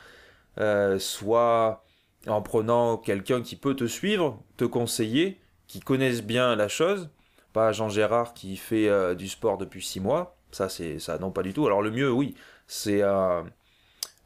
euh, 0.58 0.98
soit 0.98 1.84
en 2.26 2.42
prenant 2.42 2.96
quelqu'un 2.96 3.42
qui 3.42 3.56
peut 3.56 3.74
te 3.74 3.86
suivre, 3.86 4.42
te 4.56 4.64
conseiller, 4.64 5.40
qui 5.66 5.80
connaisse 5.80 6.22
bien 6.22 6.56
la 6.56 6.68
chose, 6.68 7.10
pas 7.52 7.72
Jean 7.72 7.88
Gérard 7.88 8.34
qui 8.34 8.56
fait 8.56 8.88
euh, 8.88 9.14
du 9.14 9.28
sport 9.28 9.58
depuis 9.58 9.82
six 9.82 10.00
mois, 10.00 10.36
ça 10.50 10.68
c'est 10.68 10.98
ça 10.98 11.18
non 11.18 11.30
pas 11.30 11.42
du 11.42 11.52
tout. 11.52 11.66
Alors 11.66 11.82
le 11.82 11.90
mieux 11.90 12.10
oui, 12.10 12.34
c'est 12.66 13.02
un, 13.02 13.46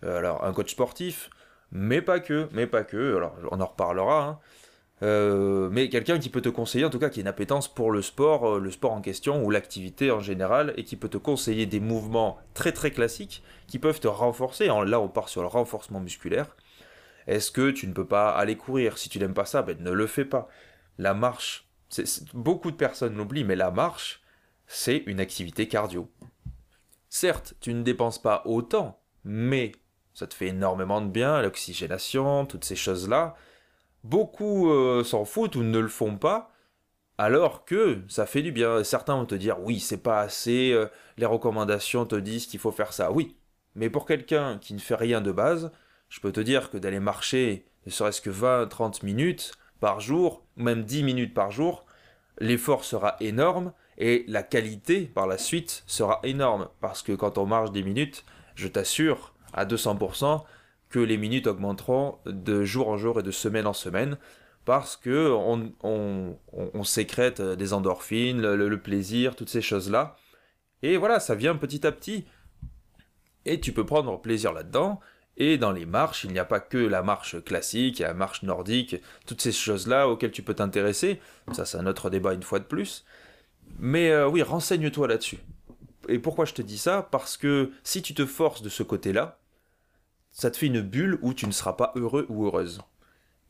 euh, 0.05 0.19
alors 0.19 0.45
un 0.45 0.53
coach 0.53 0.73
sportif, 0.73 1.31
mais 1.73 2.03
pas 2.03 2.21
que, 2.21 2.49
mais 2.53 2.67
pas 2.67 2.85
que. 2.85 3.17
Alors 3.17 3.35
on 3.51 3.61
en 3.61 3.67
reparlera. 3.67 4.25
Hein. 4.25 4.39
Euh, 5.03 5.69
mais 5.71 5.89
quelqu'un 5.89 6.19
qui 6.19 6.29
peut 6.29 6.41
te 6.41 6.49
conseiller, 6.49 6.85
en 6.85 6.91
tout 6.91 6.99
cas 6.99 7.09
qui 7.09 7.21
a 7.21 7.23
une 7.23 7.29
appétence 7.29 7.73
pour 7.73 7.93
le 7.93 8.03
sport, 8.03 8.57
euh, 8.57 8.59
le 8.59 8.71
sport 8.71 8.93
en 8.93 9.01
question 9.01 9.45
ou 9.45 9.51
l'activité 9.51 10.11
en 10.11 10.21
général, 10.21 10.75
et 10.77 10.85
qui 10.85 10.97
peut 10.97 11.09
te 11.09 11.19
conseiller 11.19 11.67
des 11.67 11.81
mouvements 11.81 12.39
très 12.55 12.73
très 12.73 12.91
classiques 12.91 13.43
qui 13.69 13.79
peuvent 13.79 14.01
te 14.01 14.09
renforcer. 14.09 14.67
Là, 14.67 15.01
on 15.01 15.09
part 15.09 15.29
sur 15.29 15.43
le 15.43 15.47
renforcement 15.47 16.01
musculaire. 16.01 16.57
Est-ce 17.27 17.51
que 17.51 17.71
tu 17.71 17.87
ne 17.87 17.93
peux 17.93 18.07
pas 18.07 18.31
aller 18.31 18.57
courir? 18.57 18.99
Si 18.99 19.09
tu 19.09 19.19
n'aimes 19.19 19.35
pas 19.35 19.45
ça, 19.45 19.63
ben, 19.63 19.77
ne 19.81 19.91
le 19.91 20.07
fais 20.07 20.25
pas. 20.25 20.49
La 20.97 21.15
marche, 21.15 21.69
beaucoup 22.33 22.71
de 22.71 22.77
personnes 22.77 23.17
l'oublient, 23.17 23.45
mais 23.45 23.57
la 23.57 23.71
marche, 23.71 24.23
c'est 24.67 25.05
une 25.07 25.21
activité 25.21 25.69
cardio. 25.69 26.11
Certes, 27.09 27.55
tu 27.61 27.73
ne 27.73 27.83
dépenses 27.83 28.21
pas 28.21 28.43
autant, 28.47 29.01
mais 29.25 29.73
ça 30.15 30.27
te 30.27 30.35
fait 30.35 30.49
énormément 30.49 31.01
de 31.01 31.09
bien, 31.09 31.41
l'oxygénation, 31.41 32.47
toutes 32.47 32.65
ces 32.65 32.77
choses-là. 32.77 33.37
Beaucoup 34.05 34.71
euh, 34.71 35.05
s'en 35.05 35.25
foutent 35.25 35.57
ou 35.57 35.63
ne 35.63 35.79
le 35.79 35.89
font 35.89 36.17
pas, 36.17 36.53
alors 37.19 37.65
que 37.65 38.01
ça 38.09 38.27
fait 38.27 38.43
du 38.43 38.53
bien. 38.53 38.85
Certains 38.85 39.17
vont 39.17 39.27
te 39.27 39.35
dire 39.35 39.59
oui, 39.61 39.81
c'est 39.81 40.03
pas 40.03 40.21
assez, 40.21 40.73
euh, 40.73 40.87
les 41.17 41.27
recommandations 41.27 42.07
te 42.07 42.17
disent 42.17 42.47
qu'il 42.47 42.61
faut 42.61 42.71
faire 42.71 42.93
ça. 42.93 43.11
Oui, 43.11 43.37
mais 43.75 43.91
pour 43.91 44.07
quelqu'un 44.07 44.59
qui 44.59 44.75
ne 44.75 44.79
fait 44.79 44.95
rien 44.95 45.21
de 45.21 45.33
base, 45.33 45.73
je 46.09 46.21
peux 46.21 46.33
te 46.33 46.41
dire 46.41 46.71
que 46.71 46.79
d'aller 46.79 47.01
marcher, 47.01 47.67
ne 47.87 47.91
serait-ce 47.91 48.21
que 48.21 48.31
20-30 48.31 49.05
minutes 49.05 49.53
par 49.81 50.01
jour, 50.01 50.45
même 50.57 50.85
10 50.85 51.03
minutes 51.03 51.35
par 51.35 51.51
jour, 51.51 51.85
l'effort 52.39 52.85
sera 52.85 53.17
énorme 53.21 53.73
et 53.97 54.25
la 54.29 54.43
qualité 54.43 55.03
par 55.03 55.27
la 55.27 55.39
suite 55.39 55.83
sera 55.87 56.21
énorme. 56.23 56.69
Parce 56.81 57.03
que 57.03 57.13
quand 57.13 57.39
on 57.39 57.47
marche 57.47 57.73
10 57.73 57.83
minutes, 57.83 58.25
je 58.55 58.69
t'assure 58.69 59.35
à 59.53 59.65
200% 59.65 60.45
que 60.91 60.99
les 60.99 61.17
minutes 61.17 61.47
augmenteront 61.47 62.19
de 62.27 62.65
jour 62.65 62.89
en 62.89 62.97
jour 62.97 63.21
et 63.21 63.23
de 63.23 63.31
semaine 63.31 63.67
en 63.67 63.73
semaine 63.73 64.19
parce 64.69 64.99
que 64.99 65.31
on, 65.83 66.85
sécrète 66.85 67.41
des 67.41 67.73
endorphines, 67.73 68.43
le, 68.43 68.81
plaisir, 68.81 69.35
toutes 69.35 69.49
ces 69.49 69.63
choses-là. 69.63 70.17
Et 70.83 70.99
voilà, 70.99 71.21
ça 71.21 71.35
vient 71.35 71.57
petit 71.57 71.87
à 71.87 71.93
petit. 71.93 72.27
Et 73.47 73.61
tu 73.61 73.73
peux 73.73 73.87
prendre 73.87 74.21
plaisir 74.21 74.53
là-dedans. 74.53 75.01
Et 75.39 75.57
dans 75.57 75.73
les 75.73 75.87
marches, 75.87 76.25
il 76.25 76.33
n'y 76.33 76.39
a 76.39 76.45
pas 76.45 76.61
que 76.61 76.77
la 76.77 77.03
marche 77.03 77.43
classique, 77.45 78.01
il 78.01 78.03
y 78.03 78.05
a 78.05 78.09
la 78.09 78.15
marche 78.15 78.43
nordique, 78.43 78.97
toutes 79.27 79.41
ces 79.41 79.53
choses-là 79.53 80.07
auxquelles 80.07 80.33
tu 80.33 80.43
peux 80.43 80.55
t'intéresser. 80.55 81.19
Ça, 81.53 81.65
c'est 81.65 81.79
un 81.79 81.87
autre 81.87 82.11
débat 82.11 82.35
une 82.35 82.43
fois 82.43 82.59
de 82.59 82.65
plus. 82.65 83.07
Mais 83.79 84.11
euh, 84.11 84.29
oui, 84.29 84.43
renseigne-toi 84.43 85.09
là-dessus. 85.09 85.39
Et 86.09 86.19
pourquoi 86.19 86.45
je 86.45 86.53
te 86.53 86.61
dis 86.61 86.77
ça? 86.77 87.09
Parce 87.11 87.39
que 87.39 87.71
si 87.85 88.03
tu 88.03 88.13
te 88.13 88.27
forces 88.27 88.61
de 88.61 88.69
ce 88.69 88.83
côté-là, 88.83 89.39
ça 90.39 90.53
te 90.53 90.57
fait 90.57 90.67
une 90.67 90.83
bulle 90.83 91.19
où 91.21 91.35
tu 91.35 91.47
ne 91.47 91.53
seras 91.53 91.73
pas 91.73 91.93
heureux 91.97 92.25
ou 92.29 92.47
heureuse. 92.47 92.81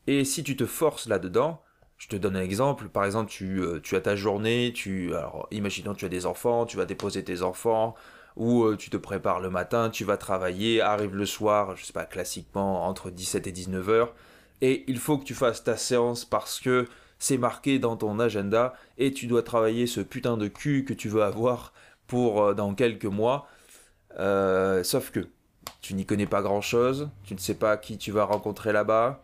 Et 0.07 0.25
si 0.25 0.43
tu 0.43 0.57
te 0.57 0.65
forces 0.65 1.07
là-dedans, 1.07 1.61
je 1.99 2.07
te 2.07 2.15
donne 2.15 2.35
un 2.35 2.41
exemple, 2.41 2.89
par 2.89 3.05
exemple, 3.05 3.29
tu, 3.29 3.61
euh, 3.61 3.79
as 3.91 4.01
ta 4.01 4.15
journée, 4.15 4.73
tu, 4.73 5.13
alors 5.13 5.47
imaginons 5.51 5.93
tu 5.93 6.05
as 6.05 6.09
des 6.09 6.25
enfants, 6.25 6.65
tu 6.65 6.77
vas 6.77 6.85
déposer 6.85 7.23
tes 7.23 7.43
enfants, 7.43 7.93
ou 8.37 8.63
euh, 8.63 8.75
tu 8.75 8.89
te 8.89 8.97
prépares 8.97 9.39
le 9.39 9.51
matin, 9.51 9.91
tu 9.91 10.03
vas 10.03 10.17
travailler, 10.17 10.81
arrive 10.81 11.15
le 11.15 11.27
soir, 11.27 11.75
je 11.77 11.85
sais 11.85 11.93
pas, 11.93 12.05
classiquement 12.05 12.87
entre 12.87 13.11
17 13.11 13.45
et 13.45 13.51
19 13.51 13.89
heures, 13.89 14.15
et 14.61 14.83
il 14.87 14.97
faut 14.97 15.19
que 15.19 15.25
tu 15.25 15.35
fasses 15.35 15.63
ta 15.63 15.77
séance 15.77 16.25
parce 16.25 16.59
que 16.59 16.87
c'est 17.19 17.37
marqué 17.37 17.77
dans 17.77 17.97
ton 17.97 18.17
agenda 18.17 18.73
et 18.97 19.13
tu 19.13 19.27
dois 19.27 19.43
travailler 19.43 19.85
ce 19.85 20.01
putain 20.01 20.37
de 20.37 20.47
cul 20.47 20.85
que 20.85 20.93
tu 20.95 21.07
veux 21.07 21.21
avoir 21.21 21.71
pour 22.07 22.41
euh, 22.41 22.53
dans 22.55 22.73
quelques 22.73 23.05
mois. 23.05 23.47
sauf 24.83 25.11
que 25.11 25.27
tu 25.89 25.95
n'y 25.95 26.05
connais 26.05 26.27
pas 26.27 26.43
grand-chose, 26.43 27.09
tu 27.23 27.33
ne 27.33 27.39
sais 27.39 27.55
pas 27.55 27.75
qui 27.75 27.97
tu 27.97 28.11
vas 28.11 28.23
rencontrer 28.23 28.71
là-bas, 28.71 29.23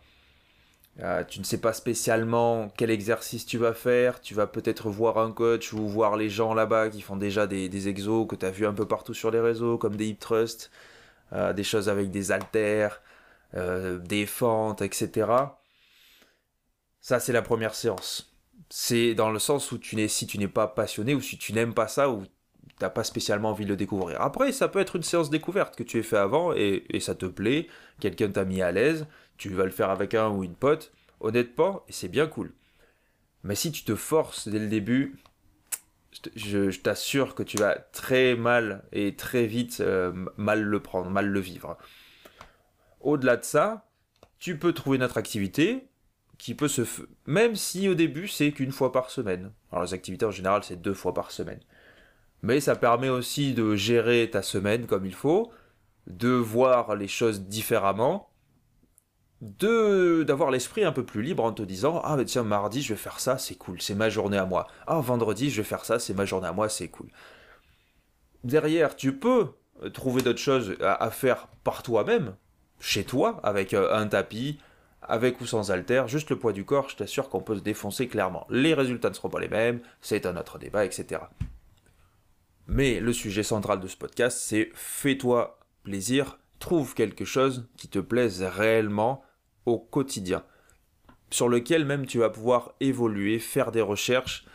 euh, 0.98 1.22
tu 1.22 1.38
ne 1.38 1.44
sais 1.44 1.60
pas 1.60 1.72
spécialement 1.72 2.72
quel 2.76 2.90
exercice 2.90 3.46
tu 3.46 3.56
vas 3.56 3.72
faire, 3.72 4.20
tu 4.20 4.34
vas 4.34 4.48
peut-être 4.48 4.90
voir 4.90 5.18
un 5.18 5.30
coach 5.30 5.72
ou 5.72 5.86
voir 5.86 6.16
les 6.16 6.28
gens 6.28 6.54
là-bas 6.54 6.90
qui 6.90 7.02
font 7.02 7.14
déjà 7.14 7.46
des, 7.46 7.88
exos 7.88 8.26
que 8.26 8.34
tu 8.34 8.44
as 8.44 8.50
vu 8.50 8.66
un 8.66 8.72
peu 8.72 8.84
partout 8.84 9.14
sur 9.14 9.30
les 9.30 9.38
réseaux, 9.38 9.78
comme 9.78 9.94
des 9.94 10.08
hip 10.08 10.16
thrusts, 10.18 10.72
euh, 11.32 11.52
des 11.52 11.62
choses 11.62 11.88
avec 11.88 12.10
des 12.10 12.32
haltères, 12.32 13.00
euh, 13.54 13.98
des 13.98 14.26
fentes, 14.26 14.82
etc. 14.82 15.28
Ça, 17.00 17.20
c'est 17.20 17.32
la 17.32 17.42
première 17.42 17.76
séance. 17.76 18.34
C'est 18.70 19.14
dans 19.14 19.30
le 19.30 19.38
sens 19.38 19.70
où 19.70 19.78
tu 19.78 19.94
n'es, 19.94 20.08
si 20.08 20.26
tu 20.26 20.36
n'es 20.38 20.48
pas 20.48 20.66
passionné 20.66 21.14
ou 21.14 21.20
si 21.20 21.38
tu 21.38 21.52
n'aimes 21.52 21.74
pas 21.74 21.86
ça 21.86 22.10
ou 22.10 22.24
t'as 22.78 22.90
pas 22.90 23.04
spécialement 23.04 23.50
envie 23.50 23.64
de 23.64 23.70
le 23.70 23.76
découvrir. 23.76 24.20
Après, 24.20 24.52
ça 24.52 24.68
peut 24.68 24.78
être 24.78 24.96
une 24.96 25.02
séance 25.02 25.30
découverte 25.30 25.76
que 25.76 25.82
tu 25.82 25.98
aies 25.98 26.02
fait 26.02 26.18
avant 26.18 26.52
et, 26.54 26.84
ça 27.00 27.14
te 27.14 27.26
plaît, 27.26 27.68
quelqu'un 28.00 28.30
t'a 28.30 28.44
mis 28.44 28.62
à 28.62 28.72
l'aise, 28.72 29.06
tu 29.38 29.48
vas 29.50 29.64
le 29.64 29.70
faire 29.70 29.90
avec 29.90 30.14
un 30.14 30.28
ou 30.28 30.44
une 30.44 30.54
pote, 30.54 30.92
honnêtement, 31.20 31.82
et 31.88 31.92
c'est 31.92 32.08
bien 32.08 32.26
cool. 32.26 32.52
Mais 33.44 33.54
si 33.54 33.72
tu 33.72 33.84
te 33.84 33.94
forces 33.94 34.48
dès 34.48 34.58
le 34.58 34.68
début, 34.68 35.16
je, 36.34 36.70
t'assure 36.80 37.34
que 37.34 37.42
tu 37.42 37.58
vas 37.58 37.76
très 37.76 38.34
mal 38.34 38.84
et 38.92 39.14
très 39.16 39.46
vite 39.46 39.80
euh, 39.80 40.12
mal 40.36 40.62
le 40.62 40.80
prendre, 40.80 41.10
mal 41.10 41.26
le 41.26 41.40
vivre. 41.40 41.76
Au-delà 43.00 43.36
de 43.36 43.44
ça, 43.44 43.88
tu 44.38 44.58
peux 44.58 44.72
trouver 44.72 44.98
notre 44.98 45.18
activité 45.18 45.88
qui 46.38 46.54
peut 46.54 46.68
se... 46.68 46.82
Même 47.26 47.56
si 47.56 47.88
au 47.88 47.94
début 47.94 48.28
c'est 48.28 48.52
qu'une 48.52 48.72
fois 48.72 48.92
par 48.92 49.10
semaine. 49.10 49.52
Alors 49.72 49.84
les 49.84 49.94
activités 49.94 50.26
en 50.26 50.30
général 50.30 50.64
c'est 50.64 50.80
deux 50.80 50.94
fois 50.94 51.14
par 51.14 51.30
semaine 51.30 51.60
mais 52.42 52.60
ça 52.60 52.76
permet 52.76 53.08
aussi 53.08 53.54
de 53.54 53.74
gérer 53.74 54.30
ta 54.30 54.42
semaine 54.42 54.86
comme 54.86 55.06
il 55.06 55.14
faut, 55.14 55.50
de 56.06 56.28
voir 56.28 56.94
les 56.94 57.08
choses 57.08 57.42
différemment, 57.42 58.30
de 59.40 60.22
d'avoir 60.22 60.50
l'esprit 60.50 60.84
un 60.84 60.92
peu 60.92 61.04
plus 61.04 61.22
libre 61.22 61.44
en 61.44 61.52
te 61.52 61.62
disant 61.62 62.00
ah 62.04 62.16
mais 62.16 62.24
tiens 62.24 62.42
mardi 62.42 62.80
je 62.80 62.94
vais 62.94 62.98
faire 62.98 63.20
ça 63.20 63.36
c'est 63.36 63.54
cool 63.54 63.82
c'est 63.82 63.94
ma 63.94 64.08
journée 64.08 64.38
à 64.38 64.46
moi. 64.46 64.66
Ah 64.86 65.00
vendredi 65.00 65.50
je 65.50 65.58
vais 65.58 65.68
faire 65.68 65.84
ça 65.84 65.98
c'est 65.98 66.14
ma 66.14 66.24
journée 66.24 66.48
à 66.48 66.52
moi 66.52 66.68
c'est 66.68 66.88
cool 66.88 67.08
derrière 68.44 68.96
tu 68.96 69.16
peux 69.16 69.48
trouver 69.92 70.22
d'autres 70.22 70.38
choses 70.38 70.76
à, 70.80 71.10
faire 71.10 71.48
par 71.64 71.82
toi-même 71.82 72.34
chez 72.80 73.04
toi 73.04 73.40
avec 73.42 73.74
euh, 73.74 73.94
un 73.94 74.06
tapis 74.06 74.58
avec 75.02 75.40
ou 75.40 75.46
sans 75.46 75.70
halter 75.70 76.04
juste 76.06 76.30
le 76.30 76.38
poids 76.38 76.52
du 76.52 76.64
corps 76.64 76.88
je 76.88 76.96
t'assure 76.96 77.28
qu'on 77.28 77.42
peut 77.42 77.56
se 77.56 77.60
défoncer 77.60 78.08
clairement. 78.08 78.46
Les 78.48 78.72
résultats 78.72 79.10
ne 79.10 79.14
seront 79.14 79.28
pas 79.28 79.40
les 79.40 79.48
mêmes 79.48 79.80
c'est 80.00 80.24
un 80.24 80.36
autre 80.36 80.58
débat 80.58 80.86
etc 80.86 81.20
mais 82.66 83.00
le 83.00 83.12
sujet 83.12 83.42
central 83.42 83.80
de 83.80 83.88
ce 83.88 83.96
podcast 83.96 84.38
c'est 84.38 84.70
fais-toi 84.74 85.58
plaisir 85.84 86.38
trouve 86.58 86.94
quelque 86.94 87.24
chose 87.24 87.68
qui 87.76 87.88
te 87.88 87.98
plaise 87.98 88.42
réellement 88.42 89.22
au 89.66 89.78
quotidien, 89.78 90.44
sur 91.30 91.48
lequel 91.48 91.84
même 91.84 92.06
tu 92.06 92.18
vas 92.18 92.30
pouvoir 92.30 92.74
évoluer, 92.80 93.38
faire 93.38 93.72
des 93.72 93.80
recherches 93.80 94.46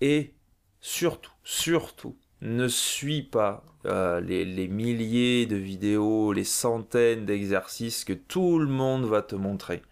et 0.00 0.34
surtout, 0.80 1.32
surtout, 1.42 2.16
ne 2.40 2.68
suis 2.68 3.22
pas 3.22 3.64
euh, 3.86 4.20
les, 4.20 4.68
milliers 4.68 5.46
de 5.46 5.56
vidéos, 5.56 6.32
les 6.32 6.44
centaines 6.44 7.24
d'exercices 7.24 8.04
que 8.04 8.12
tout 8.12 8.58
le 8.58 8.68
monde 8.68 9.04
va 9.06 9.22
te 9.22 9.34
montrer. 9.34 9.82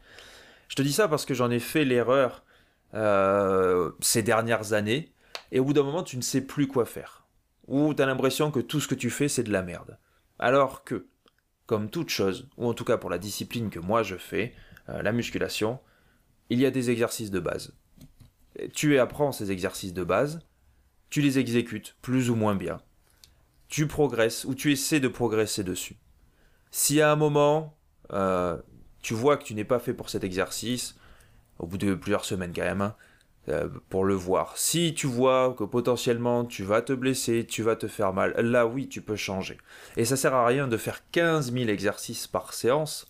Je 0.69 0.77
te 0.77 0.83
dis 0.83 0.93
ça 0.93 1.09
parce 1.09 1.25
que 1.25 1.35
j'en 1.35 1.51
ai 1.51 1.59
fait 1.59 1.85
l'erreur 1.85 2.45
euh, 2.95 3.91
ces 4.01 4.23
dernières 4.23 4.73
années, 4.73 5.13
et 5.53 5.61
au 5.61 5.65
bout 5.65 5.73
d'un 5.73 5.83
moment, 5.83 6.03
tu 6.03 6.17
ne 6.17 6.23
sais 6.23 6.41
plus 6.41 6.69
quoi 6.69 6.85
faire. 6.85 7.26
Ou 7.69 7.95
tu 7.95 8.03
as 8.03 8.07
l'impression 8.07 8.51
que 8.51 8.61
tout 8.61 8.81
ce 8.81 8.89
que 8.89 8.95
tu 8.95 9.11
fais, 9.11 9.29
c'est 9.29 9.43
de 9.43 9.53
la 9.53 9.63
merde. 9.63 9.99
Alors 10.39 10.85
que, 10.85 11.07
comme 11.67 11.91
toute 11.91 12.11
chose, 12.11 12.49
ou 12.57 12.69
en 12.69 12.75
tout 12.75 12.85
cas 12.85 12.97
pour 12.97 13.11
la 13.11 13.19
discipline 13.19 13.71
que 13.71 13.79
moi 13.79 14.03
je 14.03 14.17
fais, 14.17 14.55
euh, 14.89 15.03
la 15.03 15.13
musculation, 15.13 15.81
il 16.51 16.61
y 16.61 16.67
a 16.67 16.71
des 16.71 16.91
exercices 16.91 17.31
de 17.31 17.41
base. 17.41 17.75
Tu 18.73 18.99
apprends 18.99 19.33
ces 19.33 19.51
exercices 19.51 19.93
de 19.93 20.05
base, 20.05 20.41
tu 21.11 21.21
les 21.21 21.39
exécutes 21.39 21.97
plus 22.03 22.31
ou 22.31 22.35
moins 22.35 22.55
bien. 22.55 22.81
Tu 23.69 23.87
progresses 23.87 24.45
ou 24.45 24.55
tu 24.55 24.73
essaies 24.73 25.01
de 25.01 25.09
progresser 25.09 25.65
dessus. 25.65 25.97
Si 26.71 27.01
à 27.01 27.11
un 27.11 27.17
moment, 27.17 27.77
euh, 28.13 28.61
tu 29.01 29.15
vois 29.15 29.37
que 29.37 29.45
tu 29.45 29.55
n'es 29.55 29.65
pas 29.65 29.79
fait 29.79 29.95
pour 29.95 30.09
cet 30.09 30.25
exercice, 30.25 30.97
au 31.59 31.67
bout 31.67 31.79
de 31.79 31.95
plusieurs 31.95 32.25
semaines 32.25 32.53
quand 32.55 32.63
même, 32.63 32.93
euh, 33.49 33.69
pour 33.91 34.05
le 34.05 34.15
voir. 34.15 34.57
Si 34.57 34.93
tu 34.93 35.07
vois 35.07 35.55
que 35.57 35.63
potentiellement 35.63 36.45
tu 36.45 36.65
vas 36.65 36.83
te 36.83 36.93
blesser, 36.93 37.47
tu 37.47 37.63
vas 37.63 37.77
te 37.77 37.87
faire 37.87 38.13
mal, 38.13 38.35
là 38.37 38.67
oui, 38.67 38.89
tu 38.89 39.03
peux 39.03 39.15
changer. 39.15 39.57
Et 39.97 40.05
ça 40.05 40.17
sert 40.17 40.35
à 40.35 40.45
rien 40.45 40.67
de 40.67 40.77
faire 40.77 41.09
15 41.13 41.53
000 41.53 41.69
exercices 41.69 42.27
par 42.27 42.53
séance 42.53 43.07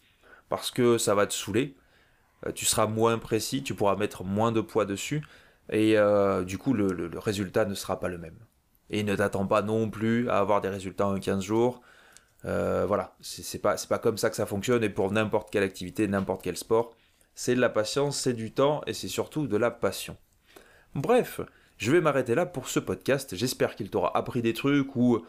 parce 0.50 0.70
que 0.70 0.98
ça 0.98 1.14
va 1.14 1.26
te 1.26 1.32
saouler. 1.32 1.74
Euh, 2.46 2.52
tu 2.52 2.66
seras 2.66 2.86
moins 2.86 3.18
précis, 3.18 3.62
tu 3.62 3.74
pourras 3.74 3.96
mettre 3.96 4.24
moins 4.24 4.52
de 4.52 4.60
poids 4.60 4.84
dessus, 4.84 5.22
et 5.70 5.96
euh, 5.96 6.44
du 6.44 6.58
coup 6.58 6.74
le, 6.74 7.10
résultat 7.18 7.64
ne 7.64 7.74
sera 7.74 7.98
pas 7.98 8.08
le 8.08 8.18
même. 8.18 8.36
Et 8.90 9.04
ne 9.04 9.16
t'attends 9.16 9.46
pas 9.46 9.62
non 9.62 9.88
plus 9.88 10.28
à 10.28 10.38
avoir 10.38 10.60
des 10.60 10.68
résultats 10.68 11.06
en 11.08 11.18
15 11.18 11.42
jours. 11.42 11.80
Voilà, 12.44 13.16
c'est 13.20 13.58
pas, 13.58 13.76
pas 13.88 13.98
comme 13.98 14.18
ça 14.18 14.30
que 14.30 14.36
ça 14.36 14.46
fonctionne, 14.46 14.84
et 14.84 14.90
pour 14.90 15.10
n'importe 15.10 15.50
quelle 15.50 15.64
activité, 15.64 16.06
n'importe 16.08 16.42
quel 16.42 16.58
sport, 16.58 16.94
c'est 17.34 17.54
de 17.54 17.60
la 17.60 17.70
patience, 17.70 18.18
c'est 18.18 18.34
du 18.34 18.52
temps, 18.52 18.82
et 18.86 18.92
c'est 18.92 19.08
surtout 19.08 19.46
de 19.46 19.56
la 19.56 19.70
passion. 19.70 20.16
Bref, 20.96 21.40
je 21.76 21.92
vais 21.92 22.00
m'arrêter 22.00 22.34
là 22.34 22.46
pour 22.46 22.68
ce 22.68 22.80
podcast. 22.80 23.36
J'espère 23.36 23.76
qu'il 23.76 23.90
t'aura 23.90 24.16
appris 24.16 24.40
des 24.42 24.54
trucs, 24.54 24.96
ou 24.96 25.24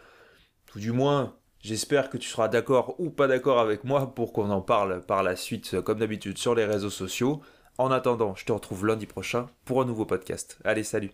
tout 0.65 0.79
du 0.79 0.91
moins 0.91 1.35
J'espère 1.59 2.09
que 2.09 2.17
tu 2.17 2.29
seras 2.29 2.47
d'accord 2.47 2.95
ou 2.99 3.09
pas 3.09 3.27
d'accord 3.27 3.59
avec 3.59 3.83
moi 3.83 4.13
pour 4.13 4.31
qu'on 4.31 4.49
en 4.51 4.61
parle 4.61 5.01
par 5.01 5.23
la 5.23 5.35
suite, 5.35 5.81
comme 5.81 5.99
d'habitude, 5.99 6.37
sur 6.37 6.55
les 6.55 6.63
réseaux 6.63 6.89
sociaux. 6.89 7.41
En 7.77 7.91
attendant, 7.91 8.35
je 8.35 8.45
te 8.45 8.53
retrouve 8.53 8.85
lundi 8.85 9.05
prochain 9.05 9.47
pour 9.65 9.81
un 9.81 9.85
nouveau 9.85 10.05
podcast. 10.05 10.59
Allez, 10.63 10.83
salut 10.83 11.11